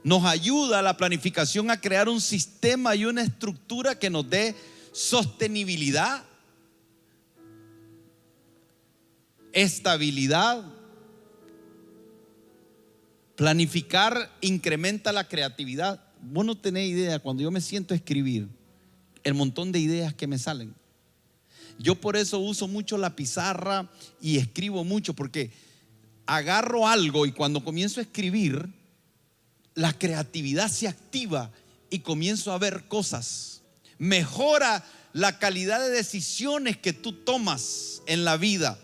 Nos 0.02 0.24
ayuda 0.24 0.82
la 0.82 0.96
planificación 0.96 1.70
a 1.70 1.80
crear 1.80 2.08
un 2.08 2.20
sistema 2.20 2.94
y 2.94 3.04
una 3.04 3.22
estructura 3.22 3.98
que 3.98 4.10
nos 4.10 4.28
dé 4.28 4.54
sostenibilidad, 4.92 6.24
estabilidad. 9.52 10.64
Planificar 13.40 14.30
incrementa 14.42 15.12
la 15.12 15.26
creatividad. 15.26 15.98
Vos 16.20 16.44
no 16.44 16.58
tenés 16.58 16.90
idea, 16.90 17.20
cuando 17.20 17.42
yo 17.42 17.50
me 17.50 17.62
siento 17.62 17.94
a 17.94 17.96
escribir, 17.96 18.50
el 19.24 19.32
montón 19.32 19.72
de 19.72 19.78
ideas 19.78 20.12
que 20.12 20.26
me 20.26 20.38
salen. 20.38 20.74
Yo 21.78 21.94
por 21.94 22.18
eso 22.18 22.38
uso 22.38 22.68
mucho 22.68 22.98
la 22.98 23.16
pizarra 23.16 23.88
y 24.20 24.36
escribo 24.36 24.84
mucho, 24.84 25.14
porque 25.14 25.52
agarro 26.26 26.86
algo 26.86 27.24
y 27.24 27.32
cuando 27.32 27.64
comienzo 27.64 28.00
a 28.00 28.02
escribir, 28.02 28.68
la 29.74 29.94
creatividad 29.94 30.68
se 30.68 30.86
activa 30.86 31.50
y 31.88 32.00
comienzo 32.00 32.52
a 32.52 32.58
ver 32.58 32.88
cosas. 32.88 33.62
Mejora 33.96 34.84
la 35.14 35.38
calidad 35.38 35.80
de 35.80 35.88
decisiones 35.88 36.76
que 36.76 36.92
tú 36.92 37.14
tomas 37.14 38.02
en 38.04 38.26
la 38.26 38.36
vida. 38.36 38.78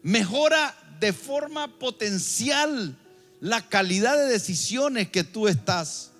Mejora 0.00 0.74
de 0.98 1.12
forma 1.12 1.78
potencial 1.78 2.96
la 3.40 3.68
calidad 3.68 4.16
de 4.16 4.26
decisiones 4.26 5.08
que 5.10 5.24
tú 5.24 5.48
estás 5.48 6.10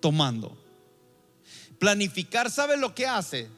tomando. 0.00 0.56
Planificar, 1.78 2.50
¿sabes 2.50 2.78
lo 2.78 2.94
que 2.94 3.06
hace? 3.06 3.48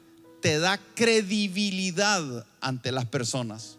Te 0.41 0.59
da 0.59 0.79
credibilidad 0.95 2.47
ante 2.61 2.93
las 2.93 3.07
personas. 3.07 3.79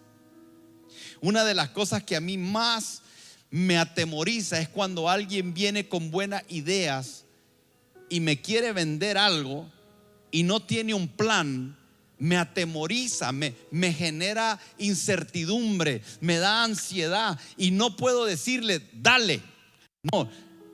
Una 1.22 1.43
de 1.43 1.53
las 1.53 1.70
cosas 1.70 2.03
que 2.03 2.15
a 2.15 2.22
mí 2.22 2.38
más 2.38 3.01
me 3.50 3.77
atemoriza 3.77 4.60
es 4.60 4.70
cuando 4.70 5.10
alguien 5.10 5.53
viene 5.53 5.88
con 5.88 6.10
buenas 6.10 6.43
ideas 6.48 7.25
y 8.10 8.20
me 8.20 8.41
quiere 8.41 8.72
vender 8.72 9.17
algo 9.17 9.70
y 10.31 10.43
no 10.43 10.62
tiene 10.62 10.93
un 10.93 11.08
plan 11.08 11.77
me 12.22 12.38
atemoriza, 12.38 13.32
me, 13.32 13.56
me 13.72 13.92
genera 13.92 14.60
incertidumbre, 14.78 16.04
me 16.20 16.38
da 16.38 16.63
ansiedad 16.63 17.40
y 17.58 17.72
no 17.72 17.96
puedo 17.96 18.25
decirle, 18.25 18.80
dale. 18.94 19.42
No, 20.13 20.30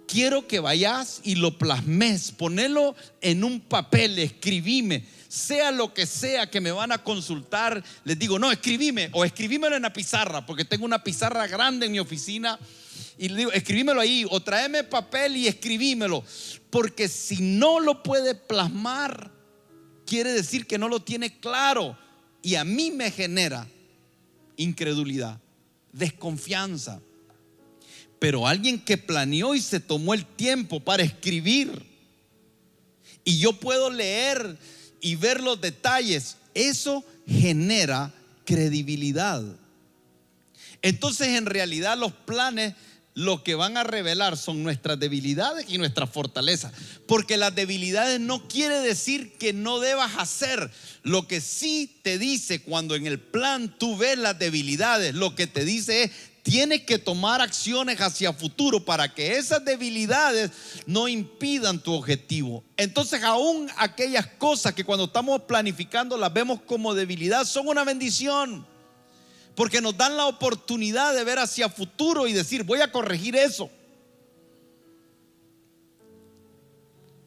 quiero 0.10 0.46
que 0.46 0.60
vayas 0.60 1.22
y 1.24 1.36
lo 1.36 1.58
plasmes, 1.58 2.34
ponelo 2.34 2.98
en 3.22 3.46
un 3.46 3.62
papel, 3.62 4.20
escribime, 4.20 5.06
sea 5.30 5.72
lo 5.72 5.94
que 5.94 6.06
sea 6.06 6.50
que 6.50 6.60
me 6.60 6.72
van 6.72 6.92
a 6.92 7.02
consultar, 7.02 7.82
les 8.04 8.20
digo, 8.20 8.38
no, 8.38 8.52
escribime 8.52 9.10
o 9.14 9.24
escribímelo 9.24 9.78
en 9.78 9.84
la 9.84 9.94
pizarra, 9.94 10.46
porque 10.46 10.66
tengo 10.66 10.84
una 10.84 11.02
pizarra 11.02 11.48
grande 11.48 11.86
en 11.86 11.94
mi 11.94 12.00
oficina 12.00 12.60
y 13.18 13.30
le 13.30 13.38
digo, 13.38 13.52
escribímelo 13.54 14.02
ahí 14.02 14.26
o 14.30 14.42
tráeme 14.42 14.84
papel 14.84 15.38
y 15.38 15.48
escribímelo, 15.48 16.26
porque 16.70 17.08
si 17.08 17.42
no 17.42 17.80
lo 17.80 18.04
puede 18.04 18.36
plasmar, 18.36 19.37
quiere 20.08 20.32
decir 20.32 20.66
que 20.66 20.80
no 20.80 20.90
lo 20.90 21.02
tiene 21.02 21.40
claro 21.40 21.96
y 22.42 22.56
a 22.56 22.64
mí 22.64 22.90
me 22.90 23.12
genera 23.12 23.68
incredulidad, 24.56 25.40
desconfianza. 25.92 27.00
Pero 28.18 28.48
alguien 28.48 28.80
que 28.80 28.98
planeó 28.98 29.54
y 29.54 29.62
se 29.62 29.80
tomó 29.80 30.16
el 30.16 30.26
tiempo 30.26 30.80
para 30.80 31.04
escribir 31.04 31.86
y 33.24 33.38
yo 33.38 33.54
puedo 33.54 33.92
leer 33.92 34.58
y 35.02 35.16
ver 35.16 35.42
los 35.42 35.62
detalles, 35.62 36.38
eso 36.56 37.04
genera 37.28 38.14
credibilidad. 38.46 39.44
Entonces 40.82 41.28
en 41.30 41.46
realidad 41.46 41.98
los 41.98 42.14
planes 42.14 42.74
lo 43.18 43.42
que 43.42 43.56
van 43.56 43.78
a 43.78 43.84
revelar 43.84 44.38
son 44.38 44.62
nuestras 44.62 45.00
debilidades 45.00 45.66
y 45.68 45.80
nuestras 45.80 46.08
fortalezas. 46.08 46.72
Porque 47.08 47.36
las 47.36 47.56
debilidades 47.56 48.20
no 48.20 48.48
quiere 48.48 48.80
decir 48.80 49.40
que 49.40 49.54
no 49.54 49.80
debas 49.80 50.12
hacer. 50.20 50.70
Lo 51.02 51.28
que 51.28 51.42
sí 51.42 51.98
te 52.04 52.20
dice 52.20 52.62
cuando 52.62 52.94
en 52.94 53.08
el 53.08 53.20
plan 53.20 53.76
tú 53.80 53.98
ves 53.98 54.20
las 54.20 54.38
debilidades, 54.38 55.16
lo 55.16 55.34
que 55.34 55.48
te 55.48 55.66
dice 55.66 56.04
es, 56.04 56.12
tienes 56.44 56.84
que 56.84 57.00
tomar 57.00 57.42
acciones 57.42 58.00
hacia 58.02 58.34
futuro 58.34 58.86
para 58.86 59.12
que 59.12 59.38
esas 59.38 59.66
debilidades 59.66 60.52
no 60.86 61.08
impidan 61.08 61.80
tu 61.80 61.94
objetivo. 61.94 62.64
Entonces 62.78 63.24
aún 63.24 63.68
aquellas 63.78 64.28
cosas 64.28 64.76
que 64.76 64.84
cuando 64.84 65.06
estamos 65.06 65.42
planificando 65.42 66.20
las 66.20 66.32
vemos 66.32 66.62
como 66.68 66.94
debilidad 66.94 67.46
son 67.46 67.68
una 67.68 67.84
bendición 67.84 68.77
porque 69.58 69.82
nos 69.82 69.98
dan 69.98 70.16
la 70.16 70.28
oportunidad 70.28 71.16
de 71.16 71.24
ver 71.24 71.40
hacia 71.40 71.68
futuro 71.68 72.28
y 72.28 72.34
decir, 72.34 72.64
voy 72.64 72.80
a 72.82 72.92
corregir 72.92 73.36
eso. 73.36 73.72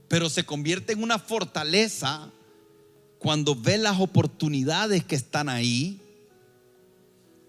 Pero 0.06 0.30
se 0.30 0.46
convierte 0.46 0.92
en 0.92 1.02
una 1.02 1.18
fortaleza 1.18 2.30
cuando 3.18 3.56
ves 3.56 3.80
las 3.80 3.98
oportunidades 3.98 5.02
que 5.02 5.16
están 5.16 5.48
ahí 5.48 6.00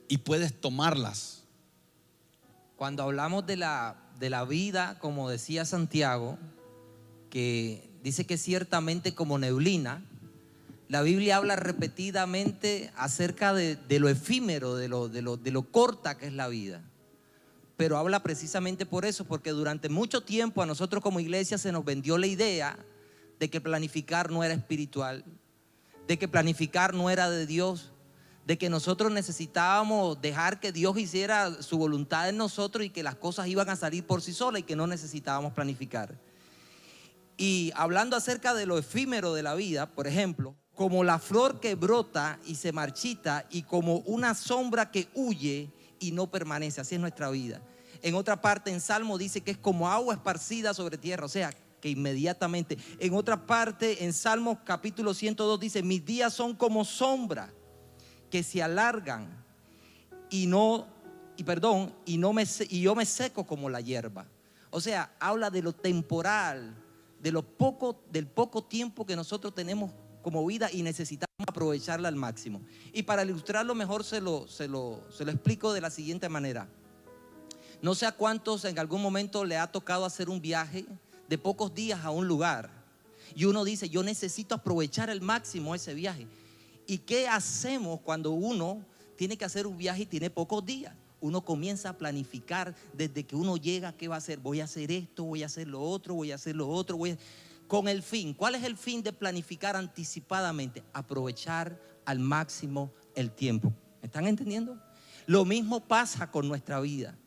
y 0.08 0.17
puedes 0.17 0.60
tomarlas. 0.60 1.44
Cuando 2.76 3.04
hablamos 3.04 3.46
de 3.46 3.58
la, 3.58 3.98
de 4.20 4.32
la 4.32 4.46
vida, 4.46 4.98
como 4.98 5.30
decía 5.30 5.63
Santiago, 5.63 6.39
que 7.30 7.88
dice 8.02 8.26
que 8.26 8.39
ciertamente 8.39 9.13
como 9.13 9.38
neblina, 9.38 10.04
la 10.92 11.04
Biblia 11.04 11.38
habla 11.38 11.56
repetidamente 11.56 12.92
acerca 12.98 13.54
de, 13.54 13.78
lo 13.98 14.10
efímero, 14.10 14.76
de 14.76 14.90
lo, 14.90 15.08
de, 15.08 15.52
lo 15.52 15.62
corta 15.72 16.18
que 16.18 16.28
es 16.28 16.34
la 16.34 16.50
vida. 16.50 16.82
Pero 17.78 17.98
habla 17.98 18.22
precisamente 18.24 18.86
por 18.86 19.06
eso, 19.06 19.24
porque 19.24 19.52
durante 19.52 19.88
mucho 19.88 20.20
tiempo 20.20 20.62
a 20.62 20.66
nosotros 20.66 21.02
como 21.02 21.22
iglesia 21.22 21.58
se 21.58 21.72
nos 21.72 21.86
vendió 21.86 22.18
la 22.18 22.28
idea 22.28 22.78
de 23.40 23.50
que 23.50 23.62
planificar 23.62 24.32
no 24.32 24.44
era 24.44 24.54
espiritual, 24.54 25.24
de 26.10 26.20
que 26.20 26.28
planificar 26.28 26.94
no 26.94 27.10
era 27.10 27.30
de 27.30 27.46
Dios, 27.46 27.94
de 28.46 28.58
que 28.58 28.70
nosotros 28.70 29.14
necesitábamos 29.14 30.22
dejar 30.22 30.60
que 30.60 30.74
Dios 30.74 30.98
hiciera 30.98 31.64
su 31.64 31.78
voluntad 31.78 32.28
en 32.28 32.36
nosotros 32.36 32.86
y 32.86 32.90
que 32.90 33.02
las 33.02 33.16
cosas 33.16 33.48
iban 33.48 33.70
a 33.70 33.78
salir 33.78 34.06
por 34.06 34.22
sí 34.22 34.34
solas 34.34 34.60
y 34.60 34.64
que 34.64 34.76
no 34.76 34.88
necesitábamos 34.88 35.54
planificar. 35.54 36.20
Y 37.38 37.72
hablando 37.76 38.18
acerca 38.18 38.54
de 38.54 38.66
lo 38.66 38.78
efímero 38.78 39.34
de 39.34 39.44
la 39.44 39.56
vida, 39.56 39.90
por 39.90 40.06
ejemplo, 40.06 40.58
como 40.76 41.04
la 41.04 41.20
flor 41.20 41.60
que 41.60 41.76
brota 41.76 42.40
y 42.46 42.56
se 42.56 42.72
marchita 42.72 43.46
y 43.50 43.64
como 43.64 43.98
una 44.00 44.34
sombra 44.34 44.92
que 44.92 45.10
huye 45.14 45.72
y 46.00 46.12
no 46.12 46.32
permanece. 46.32 46.82
Así 46.82 46.96
es 46.96 47.02
nuestra 47.02 47.30
vida. 47.30 47.62
En 48.02 48.16
otra 48.16 48.42
parte, 48.42 48.72
en 48.72 48.82
Salmo 48.82 49.18
dice 49.18 49.42
que 49.42 49.52
es 49.52 49.58
como 49.58 49.90
agua 49.90 50.16
esparcida 50.16 50.74
sobre 50.74 50.98
tierra, 50.98 51.26
o 51.26 51.30
sea, 51.30 51.54
que 51.82 51.90
inmediatamente. 51.90 52.78
En 53.00 53.14
otra 53.14 53.46
parte, 53.46 54.04
en 54.04 54.14
Salmo 54.14 54.60
capítulo 54.64 55.14
102 55.14 55.60
dice, 55.60 55.84
mis 55.84 56.06
días 56.06 56.34
son 56.34 56.56
como 56.56 56.86
sombra 56.86 57.54
que 58.30 58.44
se 58.44 58.64
alargan 58.64 59.44
y 60.30 60.48
no, 60.48 60.88
y 61.36 61.44
perdón, 61.44 61.94
y, 62.06 62.18
no 62.18 62.32
me, 62.32 62.46
y 62.70 62.82
yo 62.82 62.96
me 62.96 63.06
seco 63.06 63.46
como 63.46 63.70
la 63.70 63.82
hierba. 63.82 64.26
O 64.70 64.80
sea, 64.80 65.14
habla 65.20 65.50
de 65.50 65.62
lo 65.62 65.74
temporal, 65.74 66.76
de 67.20 67.32
lo 67.32 67.44
poco, 67.44 68.02
del 68.10 68.26
poco 68.26 68.64
tiempo 68.64 69.06
que 69.06 69.16
nosotros 69.16 69.54
tenemos 69.54 69.92
como 70.22 70.46
vida 70.46 70.70
y 70.72 70.84
necesitamos 70.84 71.32
aprovecharla 71.48 72.08
al 72.08 72.16
máximo. 72.16 72.62
Y 72.94 73.04
para 73.04 73.24
ilustrarlo 73.24 73.76
mejor 73.76 74.04
se 74.04 74.22
lo, 74.22 74.48
se 74.48 74.68
lo, 74.68 75.02
se 75.16 75.26
lo 75.26 75.32
explico 75.32 75.74
de 75.74 75.82
la 75.82 75.90
siguiente 75.90 76.30
manera. 76.30 76.68
No 77.82 77.96
sé 77.96 78.06
a 78.06 78.12
cuántos 78.12 78.66
en 78.66 78.78
algún 78.78 79.02
momento 79.02 79.44
le 79.44 79.58
ha 79.58 79.72
tocado 79.72 80.06
hacer 80.06 80.30
un 80.30 80.40
viaje 80.40 80.86
de 81.28 81.38
pocos 81.38 81.74
días 81.74 82.04
a 82.04 82.12
un 82.12 82.28
lugar. 82.28 82.70
Y 83.36 83.46
uno 83.46 83.64
dice, 83.64 83.90
yo 83.90 84.04
necesito 84.04 84.54
aprovechar 84.54 85.10
al 85.10 85.22
máximo 85.22 85.74
ese 85.74 85.94
viaje. 85.94 86.28
¿Y 86.86 87.00
qué 87.00 87.28
hacemos 87.28 88.02
cuando 88.02 88.32
uno 88.32 88.86
tiene 89.16 89.38
que 89.38 89.46
hacer 89.46 89.66
un 89.66 89.78
viaje 89.78 90.04
y 90.04 90.06
tiene 90.06 90.30
pocos 90.30 90.66
días? 90.66 90.94
Uno 91.22 91.42
comienza 91.42 91.90
a 91.90 91.98
planificar 91.98 92.76
desde 92.94 93.24
que 93.24 93.36
uno 93.36 93.56
llega, 93.58 93.94
¿qué 93.94 94.08
va 94.08 94.16
a 94.16 94.18
hacer? 94.18 94.40
Voy 94.40 94.60
a 94.60 94.66
hacer 94.66 94.92
esto, 94.92 95.24
voy 95.24 95.44
a 95.44 95.46
hacer 95.46 95.68
lo 95.68 95.82
otro, 95.82 96.16
voy 96.16 96.32
a 96.32 96.36
hacer 96.36 96.56
lo 96.56 96.68
otro, 96.68 96.98
voy 96.98 97.18
con 97.72 97.88
el 97.88 98.04
fin. 98.04 98.34
¿Cuál 98.34 98.56
es 98.56 98.66
el 98.66 98.76
fin 98.76 99.02
de 99.02 99.14
planificar 99.14 99.78
anticipadamente? 99.78 100.84
Aprovechar 100.92 101.82
al 102.04 102.20
máximo 102.20 102.92
el 103.16 103.32
tiempo. 103.32 103.74
¿Me 104.02 104.08
están 104.08 104.28
entendiendo? 104.28 104.78
Lo 105.26 105.46
mismo 105.46 105.80
pasa 105.80 106.30
con 106.30 106.50
nuestra 106.50 106.82
vida. 106.82 107.18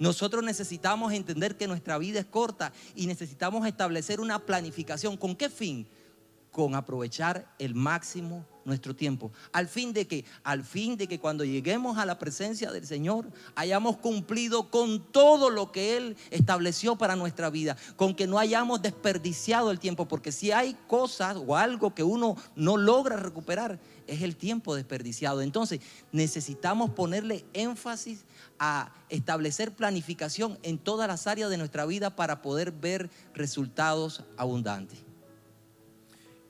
Nosotros 0.00 0.42
necesitamos 0.42 1.12
entender 1.12 1.56
que 1.56 1.68
nuestra 1.68 1.98
vida 1.98 2.18
es 2.18 2.26
corta 2.26 2.72
y 2.96 3.06
necesitamos 3.06 3.64
establecer 3.64 4.18
una 4.18 4.40
planificación. 4.40 5.16
¿Con 5.16 5.36
qué 5.36 5.48
fin? 5.48 5.86
Con 6.50 6.74
aprovechar 6.74 7.54
el 7.60 7.76
máximo 7.76 8.44
nuestro 8.64 8.94
tiempo. 8.94 9.32
Al 9.52 9.68
fin 9.68 9.92
de 9.92 10.06
que, 10.06 10.24
al 10.44 10.64
fin 10.64 10.96
de 10.96 11.06
que 11.06 11.18
cuando 11.18 11.44
lleguemos 11.44 11.98
a 11.98 12.06
la 12.06 12.18
presencia 12.18 12.70
del 12.70 12.86
Señor 12.86 13.26
hayamos 13.54 13.96
cumplido 13.96 14.70
con 14.70 15.00
todo 15.00 15.50
lo 15.50 15.72
que 15.72 15.96
Él 15.96 16.16
estableció 16.30 16.96
para 16.96 17.16
nuestra 17.16 17.50
vida, 17.50 17.76
con 17.96 18.14
que 18.14 18.26
no 18.26 18.38
hayamos 18.38 18.82
desperdiciado 18.82 19.70
el 19.70 19.78
tiempo, 19.78 20.06
porque 20.06 20.32
si 20.32 20.52
hay 20.52 20.76
cosas 20.86 21.36
o 21.46 21.56
algo 21.56 21.94
que 21.94 22.02
uno 22.02 22.36
no 22.56 22.76
logra 22.76 23.16
recuperar, 23.16 23.78
es 24.06 24.22
el 24.22 24.36
tiempo 24.36 24.74
desperdiciado. 24.74 25.42
Entonces 25.42 25.80
necesitamos 26.10 26.90
ponerle 26.90 27.44
énfasis 27.52 28.24
a 28.58 28.92
establecer 29.08 29.72
planificación 29.74 30.58
en 30.62 30.78
todas 30.78 31.08
las 31.08 31.26
áreas 31.26 31.50
de 31.50 31.58
nuestra 31.58 31.86
vida 31.86 32.14
para 32.14 32.42
poder 32.42 32.72
ver 32.72 33.10
resultados 33.34 34.22
abundantes. 34.36 34.98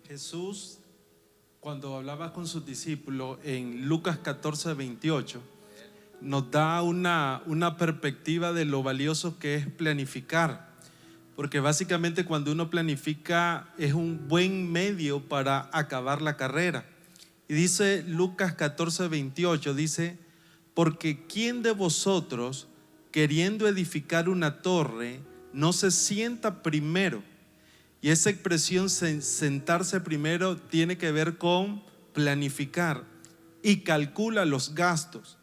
Jesús, 0.07 0.79
cuando 1.62 1.96
hablaba 1.96 2.33
con 2.33 2.48
sus 2.48 2.66
discípulos 2.66 3.38
en 3.44 3.87
Lucas 3.87 4.18
14, 4.18 4.75
28, 4.75 5.40
nos 6.20 6.51
da 6.51 6.83
una, 6.83 7.40
una 7.46 7.77
perspectiva 7.77 8.53
de 8.53 8.64
lo 8.64 8.83
valioso 8.83 9.38
que 9.38 9.55
es 9.55 9.68
planificar. 9.68 10.72
Porque 11.37 11.61
básicamente 11.61 12.25
cuando 12.25 12.51
uno 12.51 12.68
planifica 12.68 13.72
es 13.79 13.94
un 13.94 14.27
buen 14.27 14.72
medio 14.72 15.20
para 15.20 15.70
acabar 15.72 16.20
la 16.20 16.37
carrera. 16.37 16.85
Y 17.46 17.55
dice 17.55 18.03
Lucas 18.09 18.55
14, 18.55 19.07
28, 19.07 19.72
dice, 19.72 20.18
porque 20.75 21.27
¿quién 21.29 21.62
de 21.62 21.70
vosotros, 21.70 22.66
queriendo 23.12 23.68
edificar 23.68 24.29
una 24.29 24.62
torre, 24.62 25.20
no 25.53 25.72
se 25.72 25.92
sienta 25.92 26.61
primero? 26.64 27.22
Y 28.03 28.11
esa 28.11 28.31
expresión 28.31 28.91
sentarse 28.91 30.01
primero 30.01 30.57
tiene 30.57 30.99
que 30.99 31.12
ver 31.12 31.38
con 31.38 31.85
planificar 32.12 33.05
y 33.62 33.79
calcula 33.79 34.45
los 34.45 34.75
gastos, 34.75 35.38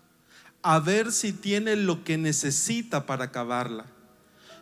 a 0.61 0.79
ver 0.79 1.13
si 1.13 1.31
tiene 1.31 1.77
lo 1.77 2.03
que 2.03 2.17
necesita 2.17 3.05
para 3.05 3.25
acabarla. 3.25 3.85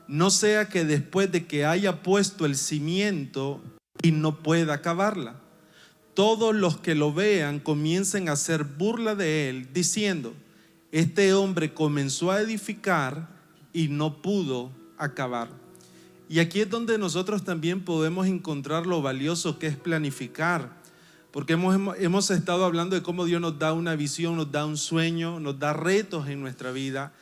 No 0.08 0.30
sea 0.30 0.70
que 0.70 0.86
después 0.86 1.32
de 1.32 1.48
que 1.48 1.66
haya 1.66 2.04
puesto 2.04 2.46
el 2.46 2.56
cimiento 2.56 3.62
y 4.04 4.12
no 4.12 4.44
pueda 4.44 4.76
acabarla, 4.76 5.42
todos 6.14 6.56
los 6.56 6.78
que 6.78 6.94
lo 6.94 7.12
vean 7.14 7.60
comiencen 7.60 8.30
a 8.30 8.34
hacer 8.34 8.64
burla 8.64 9.16
de 9.16 9.50
él, 9.50 9.74
diciendo, 9.74 10.36
este 10.92 11.34
hombre 11.34 11.74
comenzó 11.74 12.30
a 12.30 12.42
edificar 12.42 13.28
y 13.74 13.88
no 13.88 14.22
pudo 14.22 14.72
acabar. 15.00 15.50
Y 16.30 16.40
aquí 16.40 16.62
es 16.62 16.70
donde 16.70 16.98
nosotros 16.98 17.44
también 17.44 17.82
podemos 17.82 18.28
encontrar 18.28 18.86
lo 18.86 19.02
valioso 19.02 19.60
que 19.60 19.68
es 19.68 19.78
planificar. 19.78 20.76
Porque 21.32 21.54
hemos, 21.54 21.98
hemos, 22.00 22.32
estado 22.32 22.66
hablando 22.66 22.96
de 22.96 23.04
cómo 23.04 23.26
Dios 23.26 23.40
nos 23.40 23.60
da 23.60 23.74
una 23.74 23.96
visión, 23.96 24.38
nos 24.38 24.52
da 24.52 24.66
un 24.66 24.78
sueño, 24.78 25.40
nos 25.40 25.60
da 25.60 25.74
retos 25.74 26.28
en 26.28 26.42
nuestra 26.42 26.72
vida. 26.72 27.14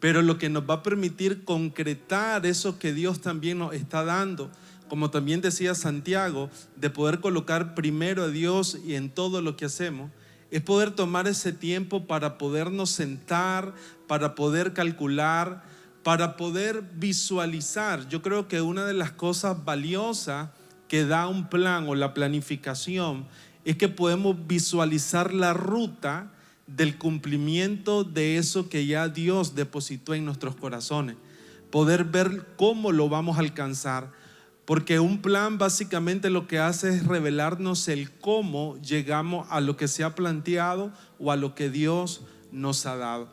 Pero 0.00 0.22
lo 0.22 0.38
que 0.38 0.48
nos 0.48 0.68
va 0.68 0.74
a 0.74 0.82
permitir 0.82 1.44
concretar 1.44 2.44
eso 2.44 2.78
que 2.78 2.92
Dios 2.92 3.20
también 3.20 3.58
nos 3.58 3.74
está 3.74 4.04
dando 4.04 4.50
como 4.92 5.10
también 5.10 5.40
decía 5.40 5.74
Santiago, 5.74 6.50
de 6.76 6.90
poder 6.90 7.20
colocar 7.20 7.74
primero 7.74 8.24
a 8.24 8.28
Dios 8.28 8.78
y 8.84 8.94
en 8.94 9.08
todo 9.08 9.40
lo 9.40 9.56
que 9.56 9.64
hacemos, 9.64 10.10
es 10.50 10.60
poder 10.60 10.90
tomar 10.90 11.26
ese 11.26 11.54
tiempo 11.54 12.06
para 12.06 12.36
podernos 12.36 12.90
sentar, 12.90 13.72
para 14.06 14.34
poder 14.34 14.74
calcular, 14.74 15.64
para 16.02 16.36
poder 16.36 16.82
visualizar. 16.94 18.08
Yo 18.08 18.22
creo 18.22 18.48
que 18.48 18.60
una 18.60 18.84
de 18.84 18.94
las 18.94 19.12
cosas 19.12 19.64
valiosas 19.64 20.50
que 20.88 21.04
da 21.04 21.28
un 21.28 21.48
plan 21.48 21.88
o 21.88 21.94
la 21.94 22.14
planificación 22.14 23.26
es 23.64 23.76
que 23.76 23.88
podemos 23.88 24.36
visualizar 24.46 25.32
la 25.32 25.54
ruta 25.54 26.32
del 26.66 26.98
cumplimiento 26.98 28.04
de 28.04 28.36
eso 28.36 28.68
que 28.68 28.86
ya 28.86 29.08
Dios 29.08 29.54
depositó 29.54 30.14
en 30.14 30.24
nuestros 30.24 30.56
corazones. 30.56 31.16
Poder 31.70 32.04
ver 32.04 32.46
cómo 32.56 32.92
lo 32.92 33.08
vamos 33.08 33.36
a 33.36 33.40
alcanzar 33.40 34.10
porque 34.64 35.00
un 35.00 35.20
plan 35.20 35.58
básicamente 35.58 36.30
lo 36.30 36.46
que 36.46 36.58
hace 36.58 36.90
es 36.90 37.06
revelarnos 37.06 37.88
el 37.88 38.10
cómo 38.12 38.80
llegamos 38.80 39.46
a 39.50 39.60
lo 39.60 39.76
que 39.76 39.88
se 39.88 40.04
ha 40.04 40.14
planteado 40.14 40.92
o 41.18 41.32
a 41.32 41.36
lo 41.36 41.54
que 41.54 41.68
Dios 41.68 42.22
nos 42.52 42.86
ha 42.86 42.96
dado. 42.96 43.28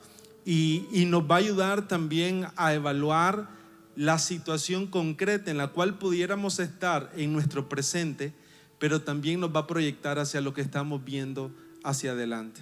Y, 0.51 1.05
nos 1.05 1.29
va 1.29 1.35
a 1.35 1.37
ayudar 1.37 1.87
también 1.87 2.47
a 2.55 2.73
evaluar 2.73 3.49
la 3.95 4.17
situación 4.17 4.87
concreta 4.87 5.51
en 5.51 5.57
la 5.57 5.67
cual 5.67 5.99
pudiéramos 5.99 6.57
estar 6.57 7.11
en 7.15 7.33
nuestro 7.33 7.69
presente, 7.69 8.33
pero 8.79 9.03
también 9.03 9.41
nos 9.41 9.55
va 9.55 9.59
a 9.59 9.67
proyectar 9.67 10.17
hacia 10.17 10.41
lo 10.41 10.55
que 10.55 10.61
estamos 10.61 11.05
viendo 11.05 11.51
hacia 11.83 12.13
adelante. 12.13 12.61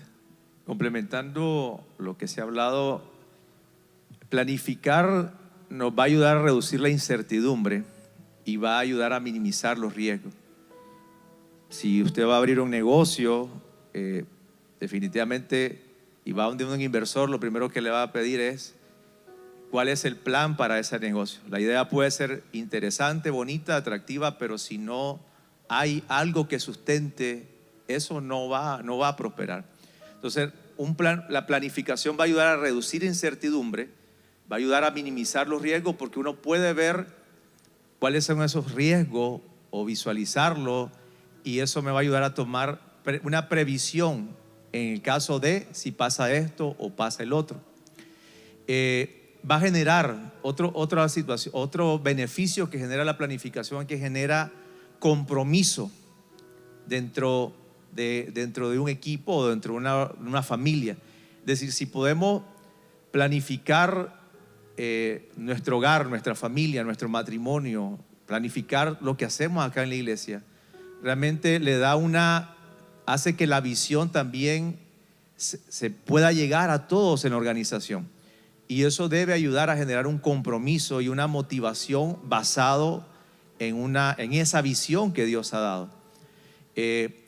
Complementando 0.65 1.82
lo 1.97 2.17
que 2.17 2.28
se 2.28 2.41
ha 2.41 2.43
hablado, 2.43 3.02
planificar 4.28 5.34
nos 5.69 5.93
va 5.93 6.04
a 6.04 6.08
ayudar 6.08 6.36
a 6.36 6.41
reducir 6.41 6.82
la 6.82 6.89
incertidumbre 6.89 7.86
y 8.43 8.58
va 8.58 8.76
a 8.76 8.80
ayudar 8.80 9.13
a 9.13 9.21
minimizar 9.21 9.78
los 9.78 9.95
riesgos. 9.95 10.34
Si 11.69 12.04
usted 12.04 12.28
va 12.28 12.36
a 12.36 12.38
abrir 12.39 12.60
un 12.60 12.69
negocio, 12.69 13.47
eh, 13.93 14.26
definitivamente, 14.78 15.87
y 16.27 16.33
va 16.33 16.43
donde 16.43 16.65
un 16.65 16.81
inversor, 16.81 17.29
lo 17.29 17.39
primero 17.39 17.69
que 17.69 17.79
le 17.79 17.89
va 17.89 18.03
a 18.03 18.11
pedir 18.11 18.41
es 18.41 18.75
cuál 19.71 19.87
es 19.87 20.03
el 20.03 20.17
plan 20.17 20.57
para 20.57 20.77
ese 20.77 20.99
negocio. 20.99 21.39
La 21.49 21.61
idea 21.61 21.87
puede 21.87 22.11
ser 22.11 22.43
interesante, 22.51 23.29
bonita, 23.29 23.77
atractiva, 23.77 24.37
pero 24.37 24.57
si 24.57 24.77
no 24.77 25.21
hay 25.69 26.03
algo 26.09 26.49
que 26.49 26.59
sustente, 26.59 27.47
eso 27.87 28.19
no 28.19 28.49
va, 28.49 28.81
no 28.83 28.97
va 28.97 29.07
a 29.07 29.15
prosperar. 29.15 29.63
Entonces, 30.15 30.49
un 30.75 30.95
plan, 30.95 31.23
la 31.29 31.45
planificación 31.45 32.17
va 32.19 32.23
a 32.23 32.25
ayudar 32.25 32.47
a 32.47 32.57
reducir 32.57 33.05
incertidumbre, 33.05 33.87
va 34.51 34.57
a 34.57 34.59
ayudar 34.59 34.83
a 34.83 34.91
minimizar 34.91 35.47
los 35.47 35.61
riesgos 35.61 35.95
porque 35.95 36.19
uno 36.19 36.35
puede 36.35 36.73
ver 36.73 37.07
cuáles 37.99 38.25
son 38.25 38.43
esos 38.43 38.73
riesgos 38.73 39.39
o 39.69 39.85
visualizarlo 39.85 40.91
y 41.45 41.59
eso 41.59 41.81
me 41.81 41.91
va 41.91 41.99
a 41.99 42.01
ayudar 42.01 42.23
a 42.23 42.33
tomar 42.33 42.81
una 43.23 43.47
previsión 43.47 44.35
en 44.77 44.93
el 44.93 45.01
caso 45.01 45.39
de 45.39 45.67
si 45.71 45.91
pasa 45.91 46.31
esto 46.33 46.75
o 46.79 46.89
pasa 46.91 47.23
el 47.23 47.33
otro. 47.33 47.59
Eh, 48.67 49.35
va 49.49 49.55
a 49.55 49.59
generar 49.59 50.33
otro, 50.41 50.71
otra 50.75 51.07
situación, 51.09 51.53
otro 51.55 51.99
beneficio 51.99 52.69
que 52.69 52.77
genera 52.77 53.05
la 53.05 53.17
planificación, 53.17 53.87
que 53.87 53.97
genera 53.97 54.51
compromiso 54.99 55.91
dentro 56.87 57.53
de, 57.93 58.29
dentro 58.33 58.69
de 58.69 58.79
un 58.79 58.89
equipo 58.89 59.33
o 59.33 59.49
dentro 59.49 59.73
de 59.73 59.79
una, 59.79 60.43
familia. 60.43 60.97
Es 61.41 61.45
decir, 61.45 61.71
si 61.71 61.85
podemos 61.85 62.43
planificar 63.11 64.21
eh, 64.75 65.31
nuestro 65.37 65.77
hogar, 65.77 66.07
nuestra 66.07 66.35
familia, 66.35 66.83
nuestro 66.83 67.09
matrimonio, 67.09 67.99
planificar 68.25 68.97
lo 69.01 69.17
que 69.17 69.25
hacemos 69.25 69.65
acá 69.65 69.83
en 69.83 69.89
la 69.89 69.95
iglesia, 69.95 70.43
realmente 71.01 71.59
le 71.59 71.77
da 71.77 71.95
una, 71.95 72.57
hace 73.08 73.36
que 73.36 73.48
la 73.48 73.60
visión 73.60 74.12
también 74.12 74.78
se, 75.36 75.89
pueda 75.89 76.32
llegar 76.32 76.70
a 76.70 76.88
todos 76.88 77.26
en 77.26 77.32
la 77.32 77.38
organización. 77.38 78.08
Y 78.67 78.84
eso 78.84 79.10
debe 79.10 79.34
ayudar 79.34 79.72
a 79.72 79.78
generar 79.78 80.06
un 80.06 80.20
compromiso 80.20 81.02
y 81.02 81.10
una 81.10 81.26
motivación 81.26 82.20
basado 82.24 83.04
en, 83.58 83.76
una, 83.76 84.15
en 84.20 84.34
esa 84.34 84.62
visión 84.62 85.12
que 85.12 85.26
Dios 85.26 85.56
ha 85.56 85.60
dado. 85.60 85.89
Eh, 86.76 87.24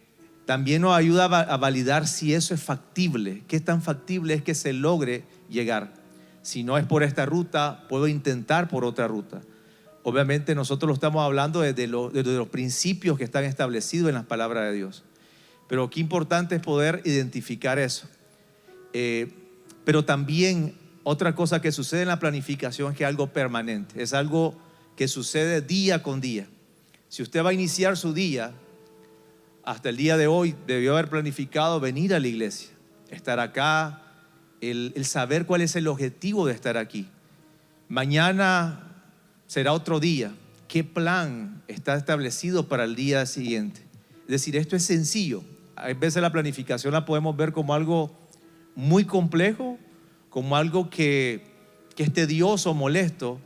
también 0.46 0.84
nos 0.84 0.96
ayuda 0.96 1.26
a 1.26 1.58
validar 1.58 2.08
si 2.08 2.36
eso 2.36 2.54
es 2.54 2.62
factible, 2.62 3.44
qué 3.48 3.60
tan 3.60 3.82
factible 3.82 4.36
es 4.36 4.44
que 4.44 4.54
se 4.54 4.74
logre 4.74 5.24
llegar 5.50 6.00
si 6.42 6.63
no 6.63 6.78
es 6.78 6.86
por 6.86 7.04
esta 7.04 7.26
ruta, 7.26 7.86
puedo 7.89 8.08
intentar 8.08 8.68
por 8.68 8.86
otra 8.86 9.08
ruta. 9.08 9.42
Obviamente 10.04 10.56
nosotros 10.56 10.88
lo 10.88 10.94
estamos 10.94 11.24
hablando 11.24 11.62
desde, 11.62 11.88
los 11.88 12.48
principios 12.50 13.18
que 13.18 13.24
están 13.24 13.44
establecidos 13.44 14.10
en 14.10 14.15
las 14.15 14.26
palabras 14.26 14.63
de 14.63 14.74
Dios. 14.74 15.04
Pero 15.69 15.89
qué 15.89 16.01
importante 16.01 16.55
es 16.55 16.62
poder 16.62 17.01
identificar 17.05 17.79
eso. 17.79 18.08
Eh, 18.91 19.32
pero 19.86 20.03
también 20.03 20.73
otra 21.03 21.36
cosa 21.36 21.62
que 21.62 21.71
sucede 21.71 22.01
en 22.01 22.10
la 22.10 22.19
planificación 22.19 22.91
es 22.91 22.97
que 22.97 23.03
es 23.03 23.08
algo 23.08 23.27
permanente, 23.27 24.01
es 24.01 24.13
algo 24.13 24.58
que 24.97 25.08
sucede 25.08 25.62
día 25.62 26.03
con 26.03 26.19
día. 26.19 26.47
Si 27.08 27.21
usted 27.21 27.45
va 27.45 27.51
a 27.51 27.53
iniciar 27.53 27.97
su 27.97 28.13
día, 28.13 28.51
hasta 29.63 29.89
el 29.89 29.97
día 29.97 30.17
de 30.17 30.27
hoy 30.27 30.55
debió 30.67 30.93
haber 30.93 31.10
planificado 31.10 31.79
venir 31.79 32.13
a 32.15 32.19
la 32.19 32.27
iglesia, 32.27 32.69
estar 33.10 33.39
acá, 33.39 34.01
el, 34.62 34.91
el 34.95 35.05
saber 35.05 35.45
cuál 35.45 35.62
es 35.62 35.75
el 35.75 35.88
objetivo 35.88 36.47
de 36.47 36.53
estar 36.53 36.77
aquí. 36.77 37.08
Mañana 37.88 39.03
será 39.45 39.73
otro 39.73 39.99
día. 39.99 40.34
¿Qué 40.67 40.84
plan 40.84 41.63
está 41.67 41.95
establecido 41.95 42.67
para 42.67 42.84
el 42.86 42.95
día 42.95 43.25
siguiente? 43.25 43.82
Es 44.23 44.32
decir, 44.32 44.55
esto 44.55 44.75
es 44.75 44.84
sencillo. 44.84 45.43
A 45.80 45.94
veces 45.94 46.22
la 46.22 46.32
planificación 46.32 46.94
la 46.94 47.06
podemos 47.06 47.36
ver 47.36 47.52
como 47.54 47.74
algo 47.74 48.12
muy 48.76 49.06
complejo, 49.06 49.78
como 50.30 50.56
algo 50.56 50.89
que, 50.89 51.44
que 51.96 52.04
es 52.04 52.13
tedioso, 52.13 52.74
molesto, 52.74 53.39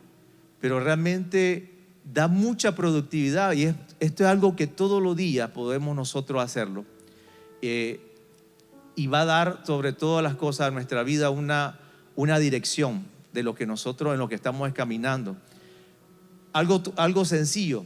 pero 0.60 0.80
realmente 0.80 1.70
da 2.14 2.28
mucha 2.28 2.76
productividad 2.76 3.54
y 3.54 3.64
es- 3.66 3.76
esto 4.00 4.24
es 4.24 4.30
algo 4.30 4.56
que 4.56 4.68
todos 4.68 5.02
los 5.02 5.16
días 5.16 5.50
podemos 5.52 5.96
nosotros 5.96 6.44
hacerlo. 6.44 6.86
Eh, 7.62 8.00
y 8.96 9.08
va 9.08 9.22
a 9.22 9.26
dar 9.26 9.62
sobre 9.66 9.94
todas 9.94 10.22
las 10.24 10.36
cosas 10.36 10.68
a 10.68 10.72
nuestra 10.72 11.04
vida 11.04 11.30
una, 11.30 11.80
una 12.16 12.38
dirección 12.40 13.06
de 13.32 13.42
lo 13.44 13.56
que 13.56 13.66
nosotros 13.66 14.14
en 14.14 14.20
lo 14.20 14.28
que 14.30 14.36
estamos 14.36 14.72
caminando. 14.74 15.36
Algo, 16.52 16.84
algo 16.98 17.26
sencillo. 17.26 17.86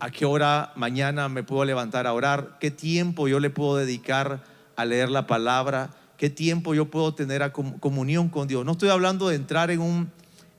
¿A 0.00 0.10
qué 0.10 0.24
hora 0.24 0.72
mañana 0.76 1.28
me 1.28 1.42
puedo 1.42 1.64
levantar 1.66 2.06
a 2.06 2.14
orar? 2.14 2.56
¿Qué 2.58 2.70
tiempo 2.70 3.28
yo 3.28 3.38
le 3.38 3.50
puedo 3.50 3.76
dedicar 3.76 4.42
a 4.74 4.84
leer 4.86 5.10
la 5.10 5.26
palabra? 5.26 5.90
¿Qué 6.16 6.30
tiempo 6.30 6.74
yo 6.74 6.86
puedo 6.90 7.12
tener 7.14 7.42
a 7.42 7.52
com- 7.52 7.78
comunión 7.78 8.30
con 8.30 8.48
Dios? 8.48 8.64
No 8.64 8.72
estoy 8.72 8.88
hablando 8.88 9.28
de 9.28 9.36
entrar 9.36 9.70
en, 9.70 9.80
un, 9.80 10.10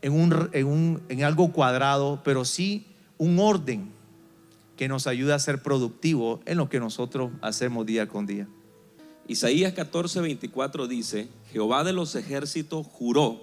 en, 0.03 0.13
un, 0.13 0.49
en, 0.53 0.67
un, 0.67 1.01
en 1.09 1.23
algo 1.23 1.51
cuadrado, 1.51 2.21
pero 2.23 2.45
sí 2.45 2.85
un 3.17 3.39
orden 3.39 3.91
que 4.77 4.87
nos 4.87 5.07
ayude 5.07 5.33
a 5.33 5.39
ser 5.39 5.63
productivos 5.63 6.39
en 6.45 6.57
lo 6.57 6.69
que 6.69 6.79
nosotros 6.79 7.31
hacemos 7.41 7.87
día 7.87 8.07
con 8.07 8.27
día. 8.27 8.47
Isaías 9.27 9.73
14, 9.73 10.21
24 10.21 10.87
dice, 10.87 11.29
Jehová 11.51 11.83
de 11.83 11.93
los 11.93 12.15
ejércitos 12.15 12.85
juró, 12.85 13.39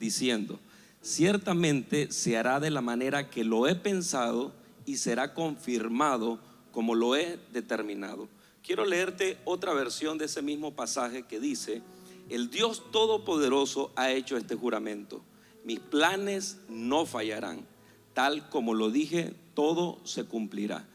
diciendo, 0.00 0.58
ciertamente 1.02 2.10
se 2.10 2.38
hará 2.38 2.58
de 2.58 2.70
la 2.70 2.80
manera 2.80 3.28
que 3.28 3.44
lo 3.44 3.66
he 3.68 3.74
pensado 3.74 4.52
y 4.86 4.96
será 4.96 5.34
confirmado 5.34 6.38
como 6.72 6.94
lo 6.94 7.16
he 7.16 7.38
determinado. 7.52 8.28
Quiero 8.62 8.84
leerte 8.84 9.38
otra 9.44 9.74
versión 9.74 10.18
de 10.18 10.24
ese 10.24 10.42
mismo 10.42 10.74
pasaje 10.74 11.24
que 11.24 11.40
dice, 11.40 11.82
el 12.30 12.50
Dios 12.50 12.90
Todopoderoso 12.90 13.92
ha 13.96 14.10
hecho 14.10 14.36
este 14.36 14.54
juramento, 14.54 15.22
mis 15.64 15.80
planes 15.80 16.58
no 16.68 17.06
fallarán, 17.06 17.66
tal 18.14 18.48
como 18.48 18.72
lo 18.72 18.90
dije, 18.90 19.34
todo 19.54 19.98
se 20.04 20.24
cumplirá. 20.24 20.86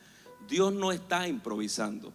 Dios 0.48 0.74
no 0.74 0.92
está 0.92 1.28
improvisando. 1.28 2.14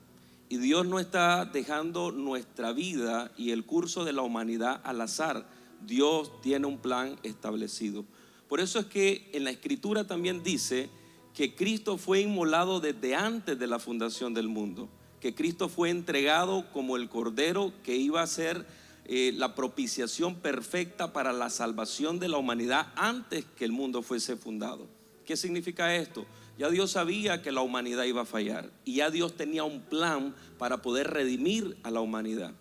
Y 0.49 0.59
Dios 0.59 0.87
no 0.87 1.01
está 1.01 1.45
dejando 1.45 2.13
nuestra 2.13 2.73
vida 2.73 3.33
y 3.37 3.51
el 3.51 3.65
curso 3.65 4.05
de 4.05 4.13
la 4.13 4.23
humanidad 4.23 4.81
al 4.85 5.01
azar. 5.01 5.49
Dios 5.85 6.41
tiene 6.41 6.67
un 6.67 6.79
plan 6.79 7.19
establecido. 7.25 8.05
Por 8.49 8.61
eso 8.61 8.79
es 8.79 8.87
que 8.87 9.29
en 9.33 9.45
la 9.45 9.51
escritura 9.51 10.07
también 10.07 10.45
dice 10.45 10.89
que 11.37 11.55
Cristo 11.55 11.99
fue 11.99 12.23
inmolado 12.23 12.81
desde 12.81 13.15
antes 13.15 13.59
de 13.59 13.67
la 13.67 13.79
fundación 13.79 14.33
del 14.33 14.49
mundo, 14.49 14.89
que 15.21 15.35
Cristo 15.35 15.69
fue 15.69 15.91
entregado 15.91 16.73
como 16.73 16.97
el 16.97 17.11
cordero 17.11 17.75
que 17.85 17.95
iba 17.95 18.23
a 18.23 18.27
ser 18.27 18.67
eh, 19.05 19.33
la 19.37 19.55
propiciación 19.55 20.37
perfecta 20.37 21.13
para 21.13 21.35
la 21.35 21.51
salvación 21.51 22.19
de 22.19 22.29
la 22.29 22.39
humanidad 22.39 22.87
antes 22.97 23.45
que 23.45 23.67
el 23.67 23.73
mundo 23.73 24.01
fuese 24.01 24.37
fundado. 24.37 24.89
¿Qué 25.27 25.37
significa 25.37 25.95
esto? 25.95 26.25
Ya 26.57 26.71
Dios 26.71 26.93
sabía 26.93 27.43
que 27.43 27.53
la 27.53 27.61
humanidad 27.61 28.05
iba 28.05 28.23
a 28.23 28.27
fallar 28.27 28.71
y 28.87 28.95
ya 28.97 29.11
Dios 29.11 29.37
tenía 29.37 29.63
un 29.63 29.83
plan 29.83 30.35
para 30.57 30.81
poder 30.81 31.11
redimir 31.11 31.77
a 31.83 31.91
la 31.91 32.01
humanidad. 32.01 32.55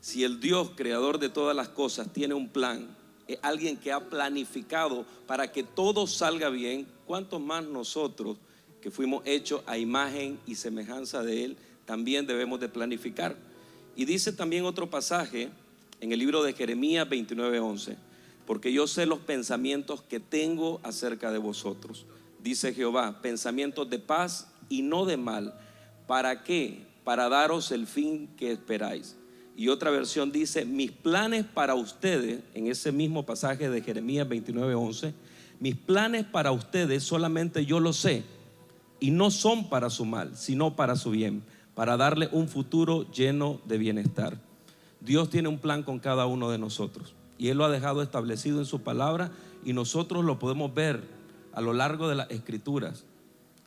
Si 0.00 0.24
el 0.24 0.40
Dios, 0.40 0.72
creador 0.74 1.20
de 1.20 1.28
todas 1.28 1.54
las 1.54 1.68
cosas, 1.68 2.12
tiene 2.12 2.34
un 2.34 2.48
plan, 2.48 2.88
es 3.26 3.38
alguien 3.42 3.76
que 3.76 3.92
ha 3.92 4.00
planificado 4.00 5.04
para 5.26 5.50
que 5.50 5.62
todo 5.62 6.06
salga 6.06 6.48
bien, 6.48 6.86
¿cuántos 7.06 7.40
más 7.40 7.64
nosotros 7.64 8.36
que 8.80 8.90
fuimos 8.90 9.22
hechos 9.26 9.62
a 9.66 9.78
imagen 9.78 10.38
y 10.46 10.54
semejanza 10.54 11.22
de 11.22 11.44
Él 11.44 11.56
también 11.84 12.26
debemos 12.26 12.60
de 12.60 12.68
planificar? 12.68 13.36
Y 13.96 14.04
dice 14.04 14.32
también 14.32 14.64
otro 14.64 14.90
pasaje 14.90 15.50
en 16.00 16.12
el 16.12 16.18
libro 16.18 16.42
de 16.42 16.52
Jeremías 16.52 17.08
29:11, 17.08 17.96
porque 18.46 18.72
yo 18.72 18.86
sé 18.86 19.06
los 19.06 19.18
pensamientos 19.20 20.02
que 20.02 20.20
tengo 20.20 20.80
acerca 20.82 21.32
de 21.32 21.38
vosotros 21.38 22.06
dice 22.46 22.72
Jehová, 22.72 23.20
pensamientos 23.22 23.90
de 23.90 23.98
paz 23.98 24.46
y 24.68 24.82
no 24.82 25.04
de 25.04 25.16
mal. 25.16 25.58
¿Para 26.06 26.44
qué? 26.44 26.86
Para 27.02 27.28
daros 27.28 27.72
el 27.72 27.88
fin 27.88 28.28
que 28.36 28.52
esperáis. 28.52 29.16
Y 29.56 29.68
otra 29.68 29.90
versión 29.90 30.32
dice, 30.32 30.66
mis 30.66 30.92
planes 30.92 31.46
para 31.46 31.74
ustedes, 31.74 32.40
en 32.52 32.66
ese 32.66 32.92
mismo 32.92 33.24
pasaje 33.24 33.70
de 33.70 33.80
Jeremías 33.80 34.28
29:11, 34.28 35.14
mis 35.60 35.74
planes 35.74 36.26
para 36.26 36.52
ustedes 36.52 37.02
solamente 37.02 37.64
yo 37.64 37.80
lo 37.80 37.94
sé, 37.94 38.22
y 39.00 39.10
no 39.10 39.30
son 39.30 39.70
para 39.70 39.88
su 39.88 40.04
mal, 40.04 40.36
sino 40.36 40.76
para 40.76 40.94
su 40.94 41.10
bien, 41.10 41.42
para 41.74 41.96
darle 41.96 42.28
un 42.32 42.48
futuro 42.48 43.10
lleno 43.10 43.58
de 43.64 43.78
bienestar. 43.78 44.38
Dios 45.00 45.30
tiene 45.30 45.48
un 45.48 45.58
plan 45.58 45.82
con 45.82 46.00
cada 46.00 46.26
uno 46.26 46.50
de 46.50 46.58
nosotros, 46.58 47.14
y 47.38 47.48
Él 47.48 47.56
lo 47.56 47.64
ha 47.64 47.70
dejado 47.70 48.02
establecido 48.02 48.58
en 48.58 48.66
su 48.66 48.82
palabra, 48.82 49.32
y 49.64 49.72
nosotros 49.72 50.22
lo 50.22 50.38
podemos 50.38 50.74
ver 50.74 51.02
a 51.54 51.62
lo 51.62 51.72
largo 51.72 52.10
de 52.10 52.16
las 52.16 52.30
escrituras. 52.30 53.04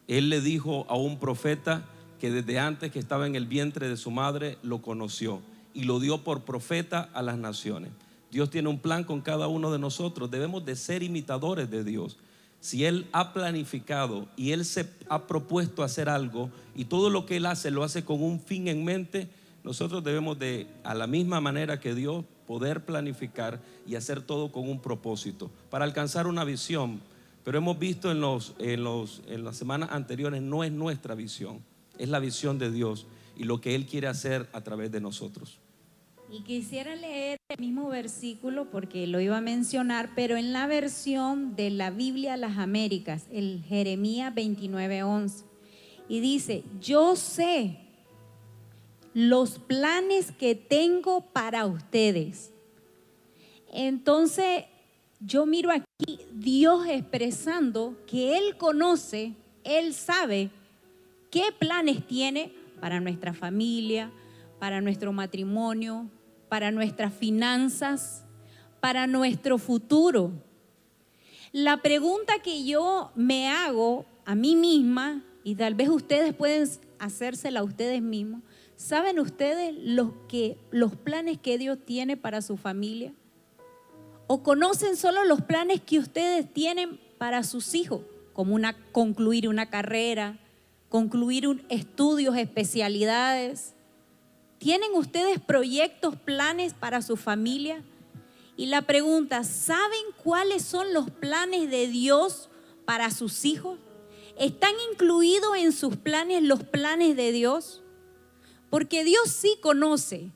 Él 0.07 0.29
le 0.29 0.39
dijo 0.39 0.85
a 0.87 0.95
un 0.95 1.17
profeta 1.17 1.85
que 2.19 2.29
desde 2.29 2.59
antes 2.59 2.91
que 2.91 2.99
estaba 2.99 3.25
en 3.25 3.35
el 3.35 3.47
vientre 3.47 3.89
de 3.89 3.97
su 3.97 4.11
madre 4.11 4.59
lo 4.61 4.83
conoció 4.83 5.41
y 5.79 5.85
lo 5.85 6.01
dio 6.01 6.25
por 6.25 6.41
profeta 6.41 7.09
a 7.13 7.21
las 7.21 7.37
naciones. 7.37 7.91
Dios 8.31 8.49
tiene 8.49 8.67
un 8.67 8.79
plan 8.79 9.05
con 9.05 9.21
cada 9.21 9.47
uno 9.47 9.71
de 9.71 9.79
nosotros. 9.79 10.29
Debemos 10.29 10.65
de 10.65 10.75
ser 10.75 11.03
imitadores 11.03 11.71
de 11.71 11.85
Dios. 11.85 12.17
Si 12.59 12.83
Él 12.83 13.07
ha 13.13 13.31
planificado 13.31 14.27
y 14.35 14.51
Él 14.51 14.65
se 14.65 14.89
ha 15.07 15.25
propuesto 15.25 15.81
hacer 15.81 16.09
algo 16.09 16.49
y 16.75 16.85
todo 16.85 17.09
lo 17.09 17.25
que 17.25 17.37
Él 17.37 17.45
hace 17.45 17.71
lo 17.71 17.85
hace 17.85 18.03
con 18.03 18.21
un 18.21 18.41
fin 18.41 18.67
en 18.67 18.83
mente, 18.83 19.29
nosotros 19.63 20.03
debemos 20.03 20.37
de, 20.37 20.67
a 20.83 20.93
la 20.93 21.07
misma 21.07 21.39
manera 21.39 21.79
que 21.79 21.95
Dios, 21.95 22.25
poder 22.45 22.83
planificar 22.83 23.61
y 23.87 23.95
hacer 23.95 24.21
todo 24.21 24.51
con 24.51 24.67
un 24.69 24.81
propósito 24.81 25.49
para 25.69 25.85
alcanzar 25.85 26.27
una 26.27 26.43
visión. 26.43 26.99
Pero 27.45 27.57
hemos 27.57 27.79
visto 27.79 28.11
en, 28.11 28.19
los, 28.19 28.53
en, 28.59 28.83
los, 28.83 29.21
en 29.29 29.45
las 29.45 29.55
semanas 29.55 29.91
anteriores, 29.93 30.41
no 30.41 30.65
es 30.65 30.73
nuestra 30.73 31.15
visión, 31.15 31.63
es 31.97 32.09
la 32.09 32.19
visión 32.19 32.59
de 32.59 32.69
Dios 32.69 33.07
y 33.37 33.45
lo 33.45 33.61
que 33.61 33.75
Él 33.75 33.85
quiere 33.85 34.07
hacer 34.07 34.49
a 34.51 34.61
través 34.61 34.91
de 34.91 34.99
nosotros. 34.99 35.59
Y 36.31 36.41
quisiera 36.41 36.95
leer 36.95 37.39
el 37.49 37.59
mismo 37.59 37.89
versículo 37.89 38.69
porque 38.69 39.07
lo 39.07 39.19
iba 39.19 39.37
a 39.37 39.41
mencionar, 39.41 40.11
pero 40.15 40.37
en 40.37 40.53
la 40.53 40.67
versión 40.67 41.55
de 41.55 41.71
la 41.71 41.89
Biblia 41.89 42.37
Las 42.37 42.59
Américas, 42.59 43.25
el 43.31 43.63
Jeremías 43.67 44.33
29:11. 44.35 45.45
Y 46.07 46.19
dice, 46.19 46.63
yo 46.79 47.15
sé 47.15 47.79
los 49.13 49.57
planes 49.57 50.31
que 50.31 50.53
tengo 50.53 51.21
para 51.21 51.65
ustedes. 51.65 52.51
Entonces, 53.73 54.65
yo 55.19 55.47
miro 55.47 55.71
aquí 55.71 56.19
Dios 56.31 56.87
expresando 56.87 57.97
que 58.05 58.37
Él 58.37 58.55
conoce, 58.57 59.33
Él 59.63 59.95
sabe 59.95 60.51
qué 61.31 61.45
planes 61.57 62.05
tiene 62.05 62.53
para 62.79 62.99
nuestra 62.99 63.33
familia, 63.33 64.11
para 64.59 64.79
nuestro 64.81 65.11
matrimonio, 65.11 66.09
para 66.49 66.71
nuestras 66.71 67.13
finanzas, 67.13 68.25
para 68.79 69.07
nuestro 69.07 69.57
futuro. 69.57 70.31
La 71.51 71.77
pregunta 71.77 72.39
que 72.43 72.65
yo 72.65 73.11
me 73.15 73.49
hago 73.49 74.05
a 74.25 74.35
mí 74.35 74.55
misma, 74.55 75.23
y 75.43 75.55
tal 75.55 75.75
vez 75.75 75.89
ustedes 75.89 76.33
pueden 76.33 76.67
hacérsela 76.99 77.61
a 77.61 77.63
ustedes 77.63 78.01
mismos, 78.01 78.41
¿saben 78.75 79.19
ustedes 79.19 79.73
los, 79.77 80.11
que, 80.27 80.57
los 80.71 80.95
planes 80.95 81.37
que 81.37 81.57
Dios 81.57 81.79
tiene 81.85 82.17
para 82.17 82.41
su 82.41 82.57
familia? 82.57 83.13
¿O 84.27 84.43
conocen 84.43 84.95
solo 84.95 85.25
los 85.25 85.41
planes 85.41 85.81
que 85.81 85.97
ustedes 85.97 86.53
tienen 86.53 86.99
para 87.17 87.43
sus 87.43 87.73
hijos? 87.73 88.01
Como 88.33 88.53
una, 88.53 88.75
concluir 88.91 89.49
una 89.49 89.69
carrera, 89.69 90.37
concluir 90.87 91.47
un, 91.47 91.63
estudios, 91.69 92.37
especialidades. 92.37 93.73
¿Tienen 94.59 94.91
ustedes 94.93 95.39
proyectos, 95.39 96.17
planes 96.17 96.73
para 96.73 97.01
su 97.01 97.15
familia? 97.15 97.81
Y 98.57 98.65
la 98.65 98.81
pregunta, 98.81 99.45
¿saben 99.45 100.03
cuáles 100.21 100.63
son 100.63 100.93
los 100.93 101.09
planes 101.09 101.71
de 101.71 101.87
Dios 101.87 102.49
para 102.83 103.09
sus 103.09 103.45
hijos? 103.45 103.79
¿Están 104.37 104.73
incluidos 104.91 105.55
en 105.57 105.71
sus 105.71 105.95
planes 105.95 106.43
los 106.43 106.63
planes 106.63 107.15
de 107.15 107.31
Dios? 107.31 107.83
Porque 108.69 109.05
Dios 109.05 109.29
sí 109.29 109.57
conoce, 109.61 110.29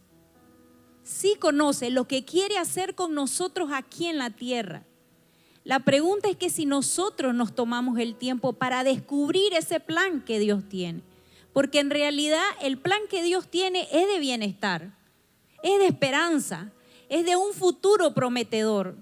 sí 1.04 1.36
conoce 1.38 1.90
lo 1.90 2.08
que 2.08 2.24
quiere 2.24 2.58
hacer 2.58 2.96
con 2.96 3.14
nosotros 3.14 3.72
aquí 3.74 4.06
en 4.06 4.18
la 4.18 4.30
tierra. 4.30 4.86
La 5.66 5.80
pregunta 5.80 6.30
es 6.30 6.38
que 6.38 6.50
si 6.50 6.66
nosotros 6.66 7.36
nos 7.36 7.54
tomamos 7.54 8.00
el 8.00 8.16
tiempo 8.16 8.54
para 8.54 8.86
descubrir 8.86 9.54
ese 9.54 9.82
plan 9.82 10.22
que 10.22 10.40
Dios 10.40 10.64
tiene, 10.70 11.02
Porque 11.54 11.80
en 11.80 11.90
realidad 11.90 12.44
el 12.62 12.78
plan 12.78 13.02
que 13.10 13.24
Dios 13.24 13.48
tiene 13.48 13.88
es 13.92 14.08
de 14.08 14.20
bienestar, 14.20 14.98
es 15.62 15.80
de 15.80 15.88
esperanza, 15.88 16.74
es 17.10 17.26
de 17.26 17.36
un 17.36 17.54
futuro 17.54 18.14
prometedor. 18.14 18.98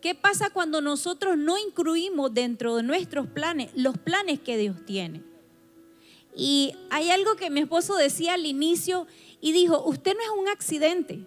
¿Qué 0.00 0.14
pasa 0.14 0.50
cuando 0.50 0.80
nosotros 0.80 1.36
no 1.36 1.56
incluimos 1.58 2.34
dentro 2.34 2.76
de 2.76 2.82
nuestros 2.82 3.28
planes 3.28 3.70
los 3.74 3.96
planes 3.98 4.40
que 4.40 4.56
Dios 4.56 4.76
tiene? 4.84 5.22
Y 6.34 6.74
hay 6.90 7.10
algo 7.10 7.36
que 7.36 7.50
mi 7.50 7.60
esposo 7.60 7.96
decía 7.96 8.34
al 8.34 8.46
inicio 8.46 9.06
y 9.40 9.52
dijo, 9.52 9.82
usted 9.84 10.14
no 10.14 10.20
es 10.20 10.40
un 10.40 10.48
accidente. 10.48 11.26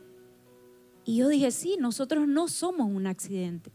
Y 1.06 1.18
yo 1.18 1.28
dije, 1.28 1.52
sí, 1.52 1.78
nosotros 1.80 2.28
no 2.28 2.48
somos 2.48 2.88
un 2.88 3.08
accidente. 3.08 3.72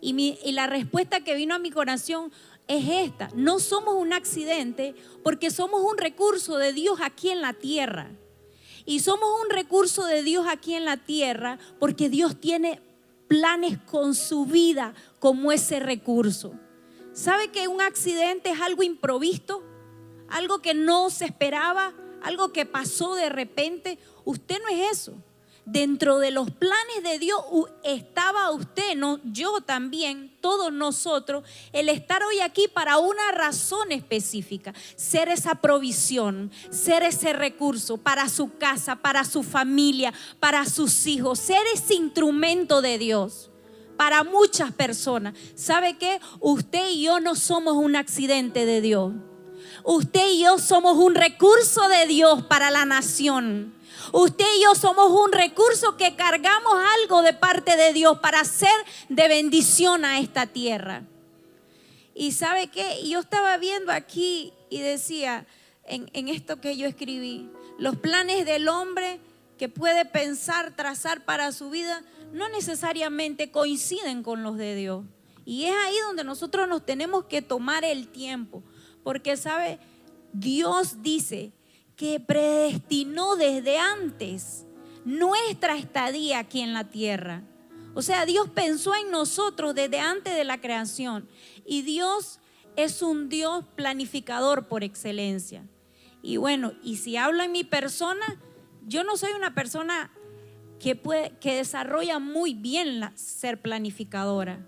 Y, 0.00 0.52
la 0.52 0.66
respuesta 0.66 1.20
que 1.20 1.34
vino 1.34 1.54
a 1.54 1.58
mi 1.58 1.70
corazón 1.70 2.30
es 2.68 2.88
esta, 2.88 3.30
no 3.34 3.58
somos 3.60 3.94
un 3.94 4.12
accidente 4.12 4.94
porque 5.22 5.50
somos 5.50 5.82
un 5.82 5.98
recurso 5.98 6.56
de 6.56 6.72
Dios 6.72 6.98
aquí 7.00 7.30
en 7.30 7.40
la 7.40 7.52
tierra. 7.52 8.10
Y 8.84 9.00
somos 9.00 9.28
un 9.42 9.50
recurso 9.50 10.04
de 10.04 10.22
Dios 10.22 10.46
aquí 10.48 10.74
en 10.74 10.84
la 10.84 10.96
tierra 10.96 11.58
porque 11.78 12.08
Dios 12.08 12.40
tiene 12.40 12.80
planes 13.28 13.78
con 13.78 14.14
su 14.14 14.46
vida 14.46 14.94
como 15.18 15.52
ese 15.52 15.80
recurso. 15.80 16.54
¿Sabe 17.12 17.48
que 17.48 17.66
un 17.66 17.80
accidente 17.80 18.50
es 18.50 18.60
algo 18.60 18.82
improvisto? 18.82 19.62
Algo 20.28 20.60
que 20.60 20.74
no 20.74 21.10
se 21.10 21.24
esperaba, 21.24 21.94
algo 22.22 22.52
que 22.52 22.66
pasó 22.66 23.14
de 23.14 23.28
repente. 23.28 23.98
Usted 24.24 24.60
no 24.62 24.68
es 24.68 24.92
eso 24.92 25.22
dentro 25.66 26.18
de 26.18 26.30
los 26.30 26.50
planes 26.50 27.02
de 27.02 27.18
Dios 27.18 27.40
estaba 27.82 28.50
usted, 28.52 28.94
no, 28.96 29.20
yo 29.24 29.60
también, 29.60 30.32
todos 30.40 30.72
nosotros, 30.72 31.44
el 31.72 31.88
estar 31.88 32.22
hoy 32.22 32.40
aquí 32.40 32.68
para 32.72 32.98
una 32.98 33.32
razón 33.32 33.90
específica, 33.92 34.72
ser 34.94 35.28
esa 35.28 35.56
provisión, 35.56 36.52
ser 36.70 37.02
ese 37.02 37.32
recurso 37.32 37.98
para 37.98 38.28
su 38.28 38.56
casa, 38.56 38.96
para 38.96 39.24
su 39.24 39.42
familia, 39.42 40.14
para 40.38 40.64
sus 40.64 41.06
hijos, 41.06 41.40
ser 41.40 41.62
ese 41.74 41.94
instrumento 41.94 42.80
de 42.80 42.96
Dios. 42.96 43.50
Para 43.96 44.24
muchas 44.24 44.72
personas. 44.72 45.34
¿Sabe 45.54 45.96
qué? 45.96 46.20
Usted 46.40 46.90
y 46.90 47.04
yo 47.04 47.18
no 47.18 47.34
somos 47.34 47.76
un 47.76 47.96
accidente 47.96 48.66
de 48.66 48.82
Dios. 48.82 49.14
Usted 49.84 50.32
y 50.32 50.42
yo 50.42 50.58
somos 50.58 50.98
un 50.98 51.14
recurso 51.14 51.88
de 51.88 52.06
Dios 52.06 52.42
para 52.42 52.70
la 52.70 52.84
nación. 52.84 53.75
Usted 54.12 54.44
y 54.58 54.62
yo 54.62 54.74
somos 54.74 55.10
un 55.10 55.32
recurso 55.32 55.96
que 55.96 56.16
cargamos 56.16 56.74
algo 57.00 57.22
de 57.22 57.32
parte 57.32 57.76
de 57.76 57.92
Dios 57.92 58.18
para 58.20 58.44
ser 58.44 58.74
de 59.08 59.28
bendición 59.28 60.04
a 60.04 60.20
esta 60.20 60.46
tierra. 60.46 61.04
Y 62.14 62.32
sabe 62.32 62.68
qué, 62.68 63.06
yo 63.06 63.20
estaba 63.20 63.56
viendo 63.58 63.92
aquí 63.92 64.52
y 64.70 64.80
decía 64.80 65.46
en, 65.84 66.10
en 66.12 66.28
esto 66.28 66.60
que 66.60 66.76
yo 66.76 66.86
escribí, 66.86 67.50
los 67.78 67.96
planes 67.96 68.46
del 68.46 68.68
hombre 68.68 69.20
que 69.58 69.68
puede 69.68 70.04
pensar, 70.04 70.74
trazar 70.76 71.24
para 71.24 71.52
su 71.52 71.70
vida, 71.70 72.02
no 72.32 72.48
necesariamente 72.48 73.50
coinciden 73.50 74.22
con 74.22 74.42
los 74.42 74.56
de 74.56 74.74
Dios. 74.74 75.04
Y 75.44 75.64
es 75.64 75.74
ahí 75.84 75.96
donde 76.06 76.24
nosotros 76.24 76.68
nos 76.68 76.84
tenemos 76.84 77.24
que 77.26 77.40
tomar 77.42 77.84
el 77.84 78.08
tiempo, 78.08 78.62
porque 79.02 79.36
sabe, 79.36 79.78
Dios 80.32 81.02
dice 81.02 81.52
que 81.96 82.20
predestinó 82.20 83.36
desde 83.36 83.78
antes 83.78 84.66
nuestra 85.04 85.76
estadía 85.76 86.38
aquí 86.38 86.60
en 86.60 86.72
la 86.72 86.84
tierra. 86.90 87.42
O 87.94 88.02
sea, 88.02 88.26
Dios 88.26 88.50
pensó 88.50 88.94
en 88.94 89.10
nosotros 89.10 89.74
desde 89.74 89.98
antes 89.98 90.34
de 90.34 90.44
la 90.44 90.60
creación. 90.60 91.26
Y 91.64 91.82
Dios 91.82 92.40
es 92.76 93.00
un 93.00 93.30
Dios 93.30 93.64
planificador 93.74 94.68
por 94.68 94.84
excelencia. 94.84 95.64
Y 96.22 96.36
bueno, 96.36 96.74
y 96.82 96.96
si 96.96 97.16
hablo 97.16 97.42
en 97.42 97.52
mi 97.52 97.64
persona, 97.64 98.40
yo 98.86 99.02
no 99.02 99.16
soy 99.16 99.32
una 99.32 99.54
persona 99.54 100.12
que, 100.78 100.94
puede, 100.94 101.30
que 101.38 101.54
desarrolla 101.54 102.18
muy 102.18 102.52
bien 102.52 103.00
la, 103.00 103.16
ser 103.16 103.62
planificadora. 103.62 104.66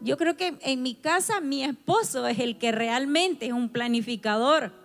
Yo 0.00 0.16
creo 0.16 0.36
que 0.36 0.58
en 0.62 0.82
mi 0.82 0.94
casa 0.94 1.40
mi 1.40 1.62
esposo 1.62 2.26
es 2.26 2.38
el 2.38 2.58
que 2.58 2.72
realmente 2.72 3.46
es 3.46 3.52
un 3.52 3.68
planificador. 3.68 4.79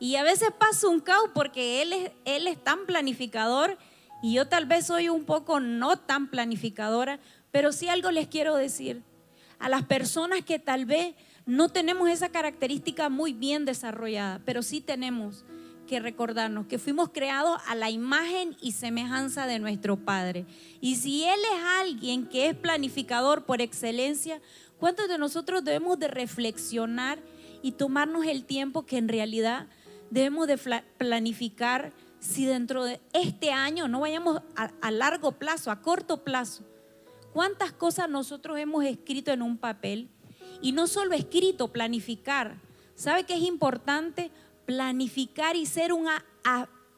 Y 0.00 0.16
a 0.16 0.22
veces 0.22 0.48
pasa 0.58 0.88
un 0.88 1.00
caos 1.00 1.30
porque 1.34 1.82
él 1.82 1.92
es, 1.92 2.10
él 2.24 2.46
es 2.46 2.62
tan 2.62 2.86
planificador 2.86 3.78
y 4.22 4.34
yo 4.34 4.48
tal 4.48 4.64
vez 4.64 4.86
soy 4.86 5.10
un 5.10 5.24
poco 5.24 5.60
no 5.60 5.98
tan 5.98 6.28
planificadora, 6.28 7.20
pero 7.50 7.70
sí 7.70 7.88
algo 7.88 8.10
les 8.10 8.26
quiero 8.26 8.56
decir. 8.56 9.02
A 9.58 9.68
las 9.68 9.84
personas 9.84 10.42
que 10.42 10.58
tal 10.58 10.86
vez 10.86 11.14
no 11.44 11.68
tenemos 11.68 12.08
esa 12.08 12.30
característica 12.30 13.10
muy 13.10 13.34
bien 13.34 13.66
desarrollada, 13.66 14.40
pero 14.46 14.62
sí 14.62 14.80
tenemos 14.80 15.44
que 15.86 16.00
recordarnos 16.00 16.66
que 16.66 16.78
fuimos 16.78 17.10
creados 17.10 17.60
a 17.66 17.74
la 17.74 17.90
imagen 17.90 18.56
y 18.62 18.72
semejanza 18.72 19.46
de 19.46 19.58
nuestro 19.58 19.96
Padre. 19.98 20.46
Y 20.80 20.96
si 20.96 21.24
Él 21.24 21.40
es 21.52 21.64
alguien 21.80 22.26
que 22.26 22.48
es 22.48 22.54
planificador 22.54 23.44
por 23.44 23.60
excelencia, 23.60 24.40
¿cuántos 24.78 25.08
de 25.08 25.18
nosotros 25.18 25.64
debemos 25.64 25.98
de 25.98 26.08
reflexionar 26.08 27.18
y 27.60 27.72
tomarnos 27.72 28.24
el 28.26 28.44
tiempo 28.44 28.86
que 28.86 28.98
en 28.98 29.08
realidad 29.08 29.66
debemos 30.10 30.46
de 30.46 30.58
planificar 30.98 31.92
si 32.20 32.44
dentro 32.44 32.84
de 32.84 33.00
este 33.12 33.50
año 33.50 33.88
no 33.88 34.00
vayamos 34.00 34.42
a, 34.54 34.90
largo 34.90 35.32
plazo, 35.32 35.70
a 35.70 35.80
corto 35.80 36.22
plazo. 36.22 36.64
¿Cuántas 37.32 37.72
cosas 37.72 38.08
nosotros 38.08 38.58
hemos 38.58 38.84
escrito 38.84 39.32
en 39.32 39.42
un 39.42 39.56
papel? 39.56 40.08
Y 40.60 40.72
no 40.72 40.86
solo 40.86 41.14
escrito, 41.14 41.68
planificar. 41.68 42.60
¿Sabe 42.94 43.24
que 43.24 43.34
es 43.34 43.42
importante? 43.42 44.30
Planificar 44.66 45.56
y 45.56 45.64
ser 45.64 45.92
un 45.92 46.06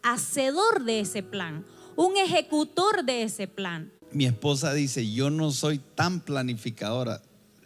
hacedor 0.02 0.84
de 0.84 1.00
ese 1.00 1.22
plan, 1.22 1.64
un 1.94 2.16
ejecutor 2.16 3.04
de 3.04 3.22
ese 3.22 3.46
plan. 3.46 3.92
Mi 4.10 4.26
esposa 4.26 4.74
dice, 4.74 5.10
yo 5.10 5.30
no 5.30 5.52
soy 5.52 5.78
tan 5.78 6.20
planificadora. 6.20 7.22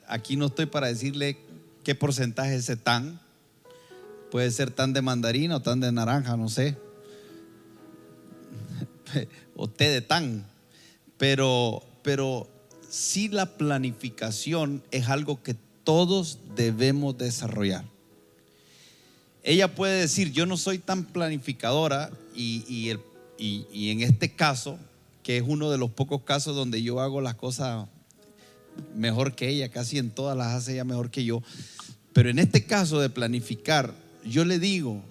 Aquí 0.06 0.36
no 0.36 0.46
estoy 0.46 0.66
para 0.66 0.88
decirle 0.88 1.38
qué 1.82 1.94
porcentaje 1.94 2.54
es 2.54 2.64
ese 2.64 2.76
tan, 2.76 3.20
Puede 4.30 4.50
ser 4.50 4.70
tan 4.70 4.92
de 4.92 5.02
mandarina 5.02 5.56
o 5.56 5.62
tan 5.62 5.80
de 5.80 5.92
naranja, 5.92 6.36
no 6.36 6.48
sé. 6.48 6.76
o 9.56 9.68
té 9.68 9.88
de 9.88 10.00
tan. 10.00 10.46
Pero, 11.18 11.82
pero 12.02 12.48
sí 12.88 13.28
la 13.28 13.56
planificación 13.56 14.82
es 14.90 15.08
algo 15.08 15.42
que 15.42 15.56
todos 15.84 16.38
debemos 16.54 17.16
desarrollar. 17.16 17.84
Ella 19.42 19.74
puede 19.74 20.00
decir, 20.00 20.32
yo 20.32 20.44
no 20.44 20.56
soy 20.56 20.78
tan 20.78 21.04
planificadora 21.04 22.10
y, 22.34 22.64
y 23.38 23.90
en 23.90 24.00
este 24.00 24.34
caso, 24.34 24.78
que 25.22 25.36
es 25.36 25.44
uno 25.46 25.70
de 25.70 25.78
los 25.78 25.90
pocos 25.90 26.22
casos 26.22 26.56
donde 26.56 26.82
yo 26.82 27.00
hago 27.00 27.20
las 27.20 27.36
cosas 27.36 27.86
mejor 28.94 29.34
que 29.34 29.48
ella, 29.48 29.70
casi 29.70 29.98
en 29.98 30.10
todas 30.10 30.36
las 30.36 30.48
hace 30.48 30.74
ella 30.74 30.84
mejor 30.84 31.10
que 31.10 31.24
yo, 31.24 31.42
pero 32.12 32.30
en 32.30 32.38
este 32.38 32.64
caso 32.64 33.00
de 33.00 33.10
planificar, 33.10 33.94
yo 34.28 34.44
le 34.44 34.58
digo 34.58 35.02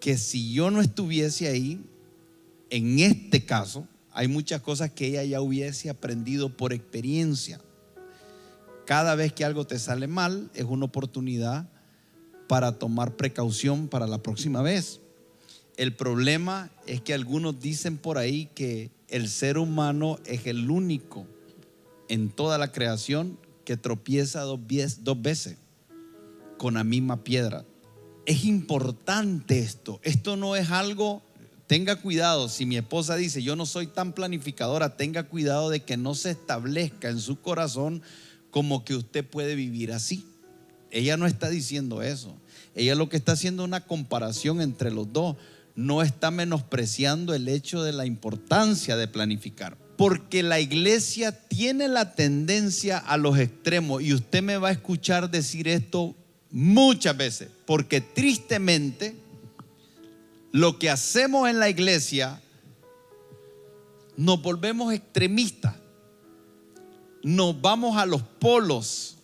que 0.00 0.18
si 0.18 0.52
yo 0.52 0.70
no 0.70 0.80
estuviese 0.80 1.48
ahí, 1.48 1.84
en 2.70 2.98
este 2.98 3.44
caso, 3.44 3.86
hay 4.12 4.28
muchas 4.28 4.60
cosas 4.60 4.90
que 4.90 5.06
ella 5.06 5.24
ya 5.24 5.40
hubiese 5.40 5.90
aprendido 5.90 6.56
por 6.56 6.72
experiencia. 6.72 7.60
Cada 8.86 9.14
vez 9.14 9.32
que 9.32 9.44
algo 9.44 9.66
te 9.66 9.78
sale 9.78 10.06
mal, 10.06 10.50
es 10.54 10.64
una 10.64 10.84
oportunidad 10.84 11.68
para 12.48 12.78
tomar 12.78 13.16
precaución 13.16 13.88
para 13.88 14.06
la 14.06 14.22
próxima 14.22 14.62
vez. 14.62 15.00
El 15.76 15.96
problema 15.96 16.70
es 16.86 17.00
que 17.00 17.14
algunos 17.14 17.58
dicen 17.60 17.96
por 17.96 18.18
ahí 18.18 18.48
que 18.54 18.90
el 19.08 19.28
ser 19.28 19.58
humano 19.58 20.18
es 20.26 20.46
el 20.46 20.70
único 20.70 21.26
en 22.08 22.30
toda 22.30 22.58
la 22.58 22.70
creación 22.70 23.38
que 23.64 23.76
tropieza 23.76 24.42
dos, 24.42 24.60
veces 25.22 25.56
con 26.58 26.74
la 26.74 26.84
misma 26.84 27.24
piedra 27.24 27.64
es 28.26 28.44
importante 28.44 29.58
esto. 29.58 30.00
Esto 30.02 30.36
no 30.36 30.56
es 30.56 30.70
algo, 30.70 31.22
tenga 31.66 31.96
cuidado, 31.96 32.48
si 32.48 32.66
mi 32.66 32.76
esposa 32.76 33.16
dice, 33.16 33.42
yo 33.42 33.56
no 33.56 33.66
soy 33.66 33.86
tan 33.86 34.12
planificadora, 34.12 34.96
tenga 34.96 35.24
cuidado 35.24 35.70
de 35.70 35.80
que 35.80 35.96
no 35.96 36.14
se 36.14 36.30
establezca 36.30 37.08
en 37.08 37.20
su 37.20 37.40
corazón 37.40 38.02
como 38.50 38.84
que 38.84 38.94
usted 38.94 39.26
puede 39.26 39.54
vivir 39.54 39.92
así. 39.92 40.24
Ella 40.90 41.16
no 41.16 41.26
está 41.26 41.48
diciendo 41.48 42.02
eso. 42.02 42.36
Ella 42.74 42.94
lo 42.94 43.08
que 43.08 43.16
está 43.16 43.32
haciendo 43.32 43.64
es 43.64 43.68
una 43.68 43.84
comparación 43.84 44.60
entre 44.60 44.92
los 44.92 45.12
dos. 45.12 45.36
No 45.74 46.02
está 46.02 46.30
menospreciando 46.30 47.34
el 47.34 47.48
hecho 47.48 47.82
de 47.82 47.92
la 47.92 48.06
importancia 48.06 48.96
de 48.96 49.08
planificar. 49.08 49.76
Porque 49.96 50.44
la 50.44 50.60
iglesia 50.60 51.32
tiene 51.32 51.88
la 51.88 52.14
tendencia 52.14 52.98
a 52.98 53.16
los 53.16 53.38
extremos 53.38 54.02
y 54.02 54.14
usted 54.14 54.42
me 54.42 54.56
va 54.56 54.68
a 54.68 54.72
escuchar 54.72 55.30
decir 55.30 55.66
esto 55.66 56.14
muchas 56.54 57.16
veces, 57.16 57.50
porque 57.66 58.00
tristemente 58.00 59.16
lo 60.52 60.78
que 60.78 60.88
hacemos 60.88 61.48
en 61.48 61.58
la 61.58 61.68
iglesia 61.68 62.40
nos 64.16 64.40
volvemos 64.40 64.94
extremistas, 64.94 65.74
nos 67.24 67.60
vamos 67.60 67.96
a 67.96 68.06
los 68.06 68.22
polos 68.22 69.16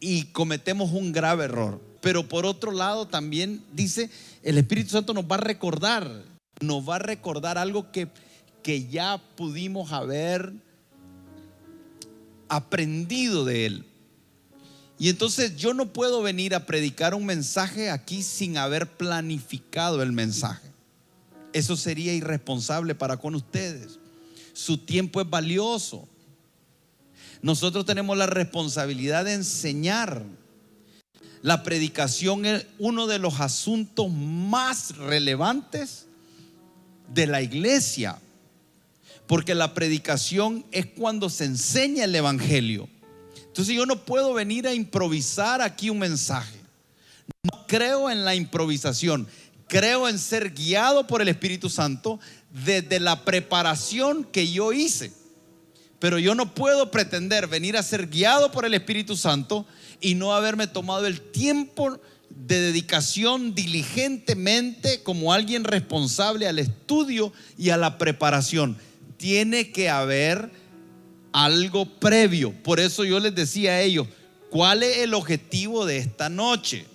y 0.00 0.24
cometemos 0.24 0.90
un 0.90 1.12
grave 1.12 1.44
error. 1.44 1.80
Pero 2.00 2.28
por 2.28 2.44
otro 2.44 2.72
lado 2.72 3.06
también 3.06 3.62
dice, 3.72 4.10
el 4.42 4.58
Espíritu 4.58 4.90
Santo 4.90 5.14
nos 5.14 5.26
va 5.26 5.36
a 5.36 5.40
recordar, 5.40 6.24
nos 6.60 6.88
va 6.88 6.96
a 6.96 6.98
recordar 6.98 7.56
algo 7.56 7.92
que, 7.92 8.08
que 8.64 8.88
ya 8.88 9.22
pudimos 9.36 9.92
haber 9.92 10.52
aprendido 12.48 13.44
de 13.44 13.66
Él. 13.66 13.91
Y 15.02 15.08
entonces 15.08 15.56
yo 15.56 15.74
no 15.74 15.92
puedo 15.92 16.22
venir 16.22 16.54
a 16.54 16.64
predicar 16.64 17.12
un 17.12 17.26
mensaje 17.26 17.90
aquí 17.90 18.22
sin 18.22 18.56
haber 18.56 18.86
planificado 18.86 20.00
el 20.00 20.12
mensaje. 20.12 20.70
Eso 21.52 21.76
sería 21.76 22.14
irresponsable 22.14 22.94
para 22.94 23.16
con 23.16 23.34
ustedes. 23.34 23.98
Su 24.52 24.78
tiempo 24.78 25.20
es 25.20 25.28
valioso. 25.28 26.06
Nosotros 27.42 27.84
tenemos 27.84 28.16
la 28.16 28.28
responsabilidad 28.28 29.24
de 29.24 29.32
enseñar. 29.32 30.22
La 31.42 31.64
predicación 31.64 32.46
es 32.46 32.66
uno 32.78 33.08
de 33.08 33.18
los 33.18 33.40
asuntos 33.40 34.08
más 34.08 34.96
relevantes 34.98 36.06
de 37.12 37.26
la 37.26 37.42
iglesia. 37.42 38.20
Porque 39.26 39.56
la 39.56 39.74
predicación 39.74 40.64
es 40.70 40.86
cuando 40.86 41.28
se 41.28 41.46
enseña 41.46 42.04
el 42.04 42.14
Evangelio. 42.14 42.88
Entonces 43.52 43.76
yo 43.76 43.84
no 43.84 44.06
puedo 44.06 44.32
venir 44.32 44.66
a 44.66 44.72
improvisar 44.72 45.60
aquí 45.60 45.90
un 45.90 45.98
mensaje. 45.98 46.58
No 47.42 47.66
creo 47.66 48.08
en 48.08 48.24
la 48.24 48.34
improvisación. 48.34 49.28
Creo 49.68 50.08
en 50.08 50.18
ser 50.18 50.54
guiado 50.54 51.06
por 51.06 51.20
el 51.20 51.28
Espíritu 51.28 51.68
Santo 51.68 52.18
desde 52.64 52.98
la 52.98 53.26
preparación 53.26 54.24
que 54.24 54.50
yo 54.50 54.72
hice. 54.72 55.12
Pero 55.98 56.18
yo 56.18 56.34
no 56.34 56.54
puedo 56.54 56.90
pretender 56.90 57.46
venir 57.46 57.76
a 57.76 57.82
ser 57.82 58.08
guiado 58.08 58.50
por 58.52 58.64
el 58.64 58.72
Espíritu 58.72 59.18
Santo 59.18 59.66
y 60.00 60.14
no 60.14 60.32
haberme 60.32 60.66
tomado 60.66 61.06
el 61.06 61.20
tiempo 61.20 62.00
de 62.30 62.58
dedicación 62.58 63.54
diligentemente 63.54 65.02
como 65.02 65.34
alguien 65.34 65.64
responsable 65.64 66.48
al 66.48 66.58
estudio 66.58 67.34
y 67.58 67.68
a 67.68 67.76
la 67.76 67.98
preparación. 67.98 68.78
Tiene 69.18 69.72
que 69.72 69.90
haber 69.90 70.61
algo 71.32 71.86
previo. 71.86 72.52
Por 72.62 72.80
eso 72.80 73.04
yo 73.04 73.18
les 73.18 73.34
decía 73.34 73.72
a 73.72 73.80
ellos, 73.80 74.06
¿cuál 74.50 74.82
es 74.82 74.98
el 74.98 75.14
objetivo 75.14 75.86
de 75.86 75.98
esta 75.98 76.28
noche? 76.28 76.86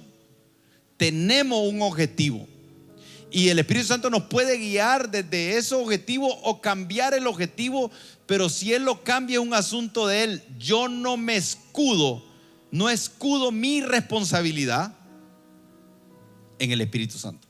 Tenemos 0.97 1.67
un 1.67 1.81
objetivo. 1.81 2.47
Y 3.29 3.49
el 3.49 3.59
Espíritu 3.59 3.87
Santo 3.87 4.09
nos 4.09 4.23
puede 4.23 4.57
guiar 4.57 5.11
desde 5.11 5.57
ese 5.57 5.75
objetivo 5.75 6.27
o 6.43 6.61
cambiar 6.61 7.13
el 7.13 7.27
objetivo, 7.27 7.91
pero 8.25 8.47
si 8.47 8.73
Él 8.73 8.85
lo 8.85 9.03
cambia 9.03 9.35
es 9.35 9.45
un 9.45 9.53
asunto 9.53 10.07
de 10.07 10.23
Él. 10.23 10.43
Yo 10.57 10.87
no 10.87 11.17
me 11.17 11.35
escudo, 11.35 12.23
no 12.71 12.89
escudo 12.89 13.51
mi 13.51 13.81
responsabilidad 13.81 14.95
en 16.59 16.71
el 16.71 16.81
Espíritu 16.81 17.17
Santo. 17.17 17.47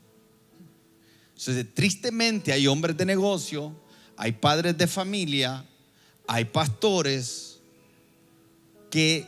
Entonces, 1.38 1.68
tristemente 1.76 2.52
hay 2.52 2.66
hombres 2.66 2.98
de 2.98 3.06
negocio, 3.06 3.72
hay 4.16 4.32
padres 4.32 4.76
de 4.76 4.88
familia, 4.88 5.64
hay 6.28 6.46
pastores 6.46 7.60
que 8.90 9.26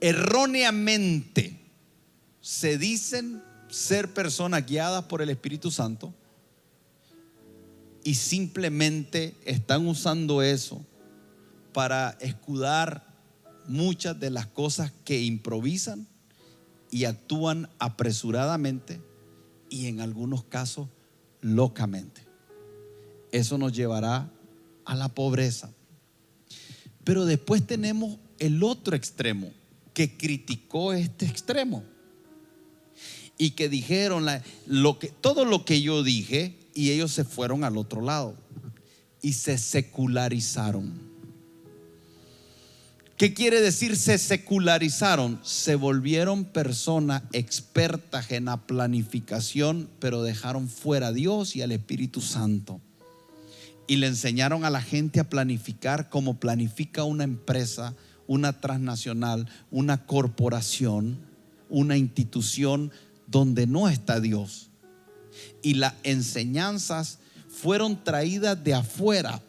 erróneamente 0.00 1.60
se 2.40 2.78
dicen 2.78 3.42
ser 3.68 4.12
personas 4.12 4.66
guiadas 4.66 5.04
por 5.04 5.22
el 5.22 5.30
Espíritu 5.30 5.70
Santo 5.70 6.14
y 8.04 8.14
simplemente 8.14 9.34
están 9.44 9.86
usando 9.86 10.42
eso 10.42 10.84
para 11.72 12.16
escudar 12.20 13.14
muchas 13.66 14.18
de 14.20 14.30
las 14.30 14.46
cosas 14.46 14.92
que 15.04 15.22
improvisan 15.22 16.06
y 16.90 17.06
actúan 17.06 17.68
apresuradamente 17.78 19.00
y 19.68 19.86
en 19.86 20.00
algunos 20.00 20.44
casos 20.44 20.88
locamente. 21.40 22.22
Eso 23.32 23.58
nos 23.58 23.72
llevará 23.72 24.30
a 24.84 24.94
la 24.94 25.08
pobreza. 25.08 25.72
Pero 27.04 27.26
después 27.26 27.66
tenemos 27.66 28.18
el 28.38 28.62
otro 28.62 28.96
extremo 28.96 29.50
que 29.92 30.16
criticó 30.16 30.92
este 30.92 31.26
extremo 31.26 31.84
y 33.38 33.50
que 33.50 33.68
dijeron 33.68 34.26
lo 34.66 34.98
que, 34.98 35.08
todo 35.08 35.44
lo 35.44 35.64
que 35.64 35.82
yo 35.82 36.02
dije 36.02 36.58
y 36.74 36.90
ellos 36.90 37.12
se 37.12 37.24
fueron 37.24 37.64
al 37.64 37.76
otro 37.76 38.00
lado 38.00 38.36
y 39.22 39.34
se 39.34 39.58
secularizaron. 39.58 41.14
¿Qué 43.16 43.32
quiere 43.32 43.60
decir 43.60 43.96
se 43.96 44.18
secularizaron? 44.18 45.40
Se 45.44 45.76
volvieron 45.76 46.44
personas 46.44 47.22
expertas 47.32 48.32
en 48.32 48.46
la 48.46 48.66
planificación, 48.66 49.88
pero 50.00 50.22
dejaron 50.22 50.68
fuera 50.68 51.08
a 51.08 51.12
Dios 51.12 51.54
y 51.54 51.62
al 51.62 51.70
Espíritu 51.70 52.20
Santo. 52.20 52.80
Y 53.86 53.96
le 53.96 54.06
enseñaron 54.06 54.64
a 54.64 54.70
la 54.70 54.80
gente 54.80 55.20
a 55.20 55.28
planificar 55.28 56.08
como 56.08 56.40
planifica 56.40 57.04
una 57.04 57.24
empresa, 57.24 57.94
una 58.26 58.60
transnacional, 58.60 59.48
una 59.70 60.06
corporación, 60.06 61.18
una 61.68 61.96
institución 61.96 62.90
donde 63.26 63.66
no 63.66 63.88
está 63.88 64.20
Dios. 64.20 64.70
Y 65.62 65.74
las 65.74 65.94
enseñanzas 66.02 67.18
fueron 67.48 68.02
traídas 68.02 68.62
de 68.62 68.74
afuera, 68.74 69.42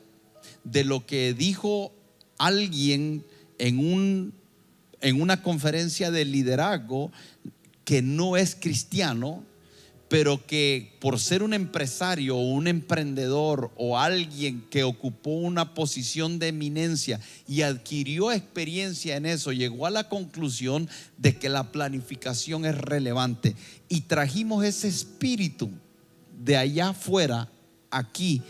de 0.63 0.83
lo 0.83 1.05
que 1.05 1.33
dijo 1.33 1.93
alguien 2.37 3.23
en, 3.57 3.79
un, 3.79 4.33
en 5.01 5.21
una 5.21 5.41
conferencia 5.41 6.11
de 6.11 6.25
liderazgo 6.25 7.11
que 7.83 8.01
no 8.01 8.35
es 8.35 8.55
cristiano, 8.55 9.43
pero 10.07 10.45
que 10.45 10.95
por 10.99 11.19
ser 11.19 11.41
un 11.41 11.53
empresario 11.53 12.37
o 12.37 12.51
un 12.51 12.67
emprendedor 12.67 13.71
o 13.75 13.97
alguien 13.97 14.63
que 14.69 14.83
ocupó 14.83 15.31
una 15.31 15.73
posición 15.73 16.37
de 16.37 16.49
eminencia 16.49 17.19
y 17.47 17.63
adquirió 17.63 18.31
experiencia 18.31 19.17
en 19.17 19.25
eso, 19.25 19.51
llegó 19.51 19.87
a 19.87 19.91
la 19.91 20.07
conclusión 20.07 20.87
de 21.17 21.37
que 21.37 21.49
la 21.49 21.71
planificación 21.71 22.65
es 22.65 22.77
relevante. 22.77 23.55
Y 23.89 24.01
trajimos 24.01 24.63
ese 24.63 24.87
espíritu 24.87 25.71
de 26.43 26.57
allá 26.57 26.89
afuera, 26.89 27.49
aquí, 27.89 28.43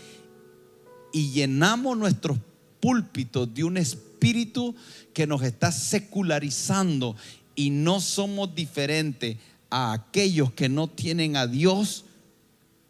y 1.12 1.30
llenamos 1.30 1.96
nuestros 1.96 2.38
púlpitos 2.80 3.52
de 3.54 3.64
un 3.64 3.78
espíritu 3.78 4.74
que 5.14 5.26
nos 5.26 5.42
está 5.42 5.72
secularizando 5.72 7.16
y 7.54 7.70
no 7.70 8.00
somos 8.00 8.54
diferentes 8.54 9.38
a 9.70 9.92
aquellos 9.92 10.52
que 10.52 10.68
no 10.68 10.88
tienen 10.88 11.36
a 11.36 11.46
Dios 11.46 12.04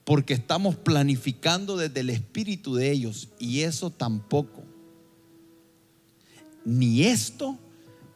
porque 0.05 0.35
estamos 0.35 0.77
planificando 0.77 1.77
desde 1.77 2.01
el 2.01 2.11
espíritu 2.11 2.77
de 2.77 2.93
ellos 2.93 3.29
y 3.39 3.63
eso 3.63 3.91
tampoco. 3.91 4.63
Ni 6.65 7.05
esto 7.05 7.59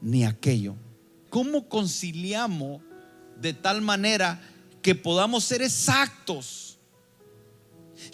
ni 0.01 0.25
aquello. 0.25 0.77
¿Cómo 1.31 1.69
conciliamos 1.69 2.81
de 3.41 3.53
tal 3.53 3.83
manera 3.83 4.41
que 4.83 4.95
podamos 4.95 5.45
ser 5.45 5.63
exactos? 5.63 6.79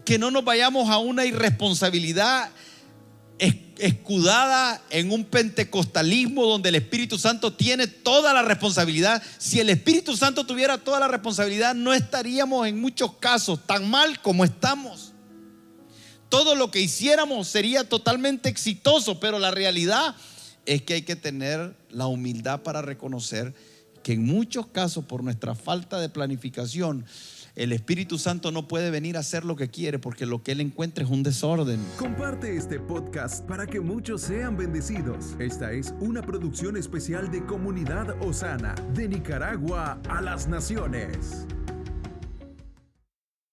Que 0.04 0.18
no 0.18 0.30
nos 0.30 0.44
vayamos 0.44 0.88
a 0.88 0.98
una 0.98 1.26
irresponsabilidad 1.26 2.50
escudada 3.78 4.82
en 4.90 5.10
un 5.10 5.24
pentecostalismo 5.24 6.46
donde 6.46 6.70
el 6.70 6.76
Espíritu 6.76 7.18
Santo 7.18 7.52
tiene 7.52 7.86
toda 7.86 8.32
la 8.32 8.42
responsabilidad. 8.42 9.22
Si 9.38 9.60
el 9.60 9.70
Espíritu 9.70 10.16
Santo 10.16 10.44
tuviera 10.46 10.78
toda 10.78 11.00
la 11.00 11.08
responsabilidad, 11.08 11.74
no 11.74 11.92
estaríamos 11.92 12.66
en 12.66 12.80
muchos 12.80 13.14
casos 13.14 13.66
tan 13.66 13.88
mal 13.90 14.20
como 14.20 14.44
estamos. 14.44 15.12
Todo 16.28 16.54
lo 16.54 16.70
que 16.70 16.80
hiciéramos 16.80 17.48
sería 17.48 17.88
totalmente 17.88 18.48
exitoso, 18.48 19.20
pero 19.20 19.38
la 19.38 19.50
realidad 19.50 20.16
es 20.64 20.82
que 20.82 20.94
hay 20.94 21.02
que 21.02 21.16
tener 21.16 21.76
la 21.90 22.06
humildad 22.06 22.62
para 22.62 22.82
reconocer 22.82 23.54
que 24.02 24.14
en 24.14 24.24
muchos 24.24 24.66
casos 24.68 25.04
por 25.04 25.22
nuestra 25.22 25.54
falta 25.54 26.00
de 26.00 26.08
planificación, 26.08 27.04
el 27.56 27.72
Espíritu 27.72 28.18
Santo 28.18 28.52
no 28.52 28.68
puede 28.68 28.90
venir 28.90 29.16
a 29.16 29.20
hacer 29.20 29.44
lo 29.44 29.56
que 29.56 29.68
quiere 29.68 29.98
porque 29.98 30.26
lo 30.26 30.42
que 30.42 30.52
Él 30.52 30.60
encuentra 30.60 31.02
es 31.02 31.10
un 31.10 31.22
desorden. 31.22 31.80
Comparte 31.98 32.54
este 32.54 32.78
podcast 32.78 33.44
para 33.46 33.66
que 33.66 33.80
muchos 33.80 34.20
sean 34.20 34.56
bendecidos. 34.56 35.34
Esta 35.38 35.72
es 35.72 35.94
una 36.00 36.20
producción 36.20 36.76
especial 36.76 37.30
de 37.30 37.44
Comunidad 37.44 38.22
Osana, 38.22 38.74
de 38.94 39.08
Nicaragua 39.08 39.98
a 40.08 40.20
las 40.20 40.46
Naciones. 40.46 41.46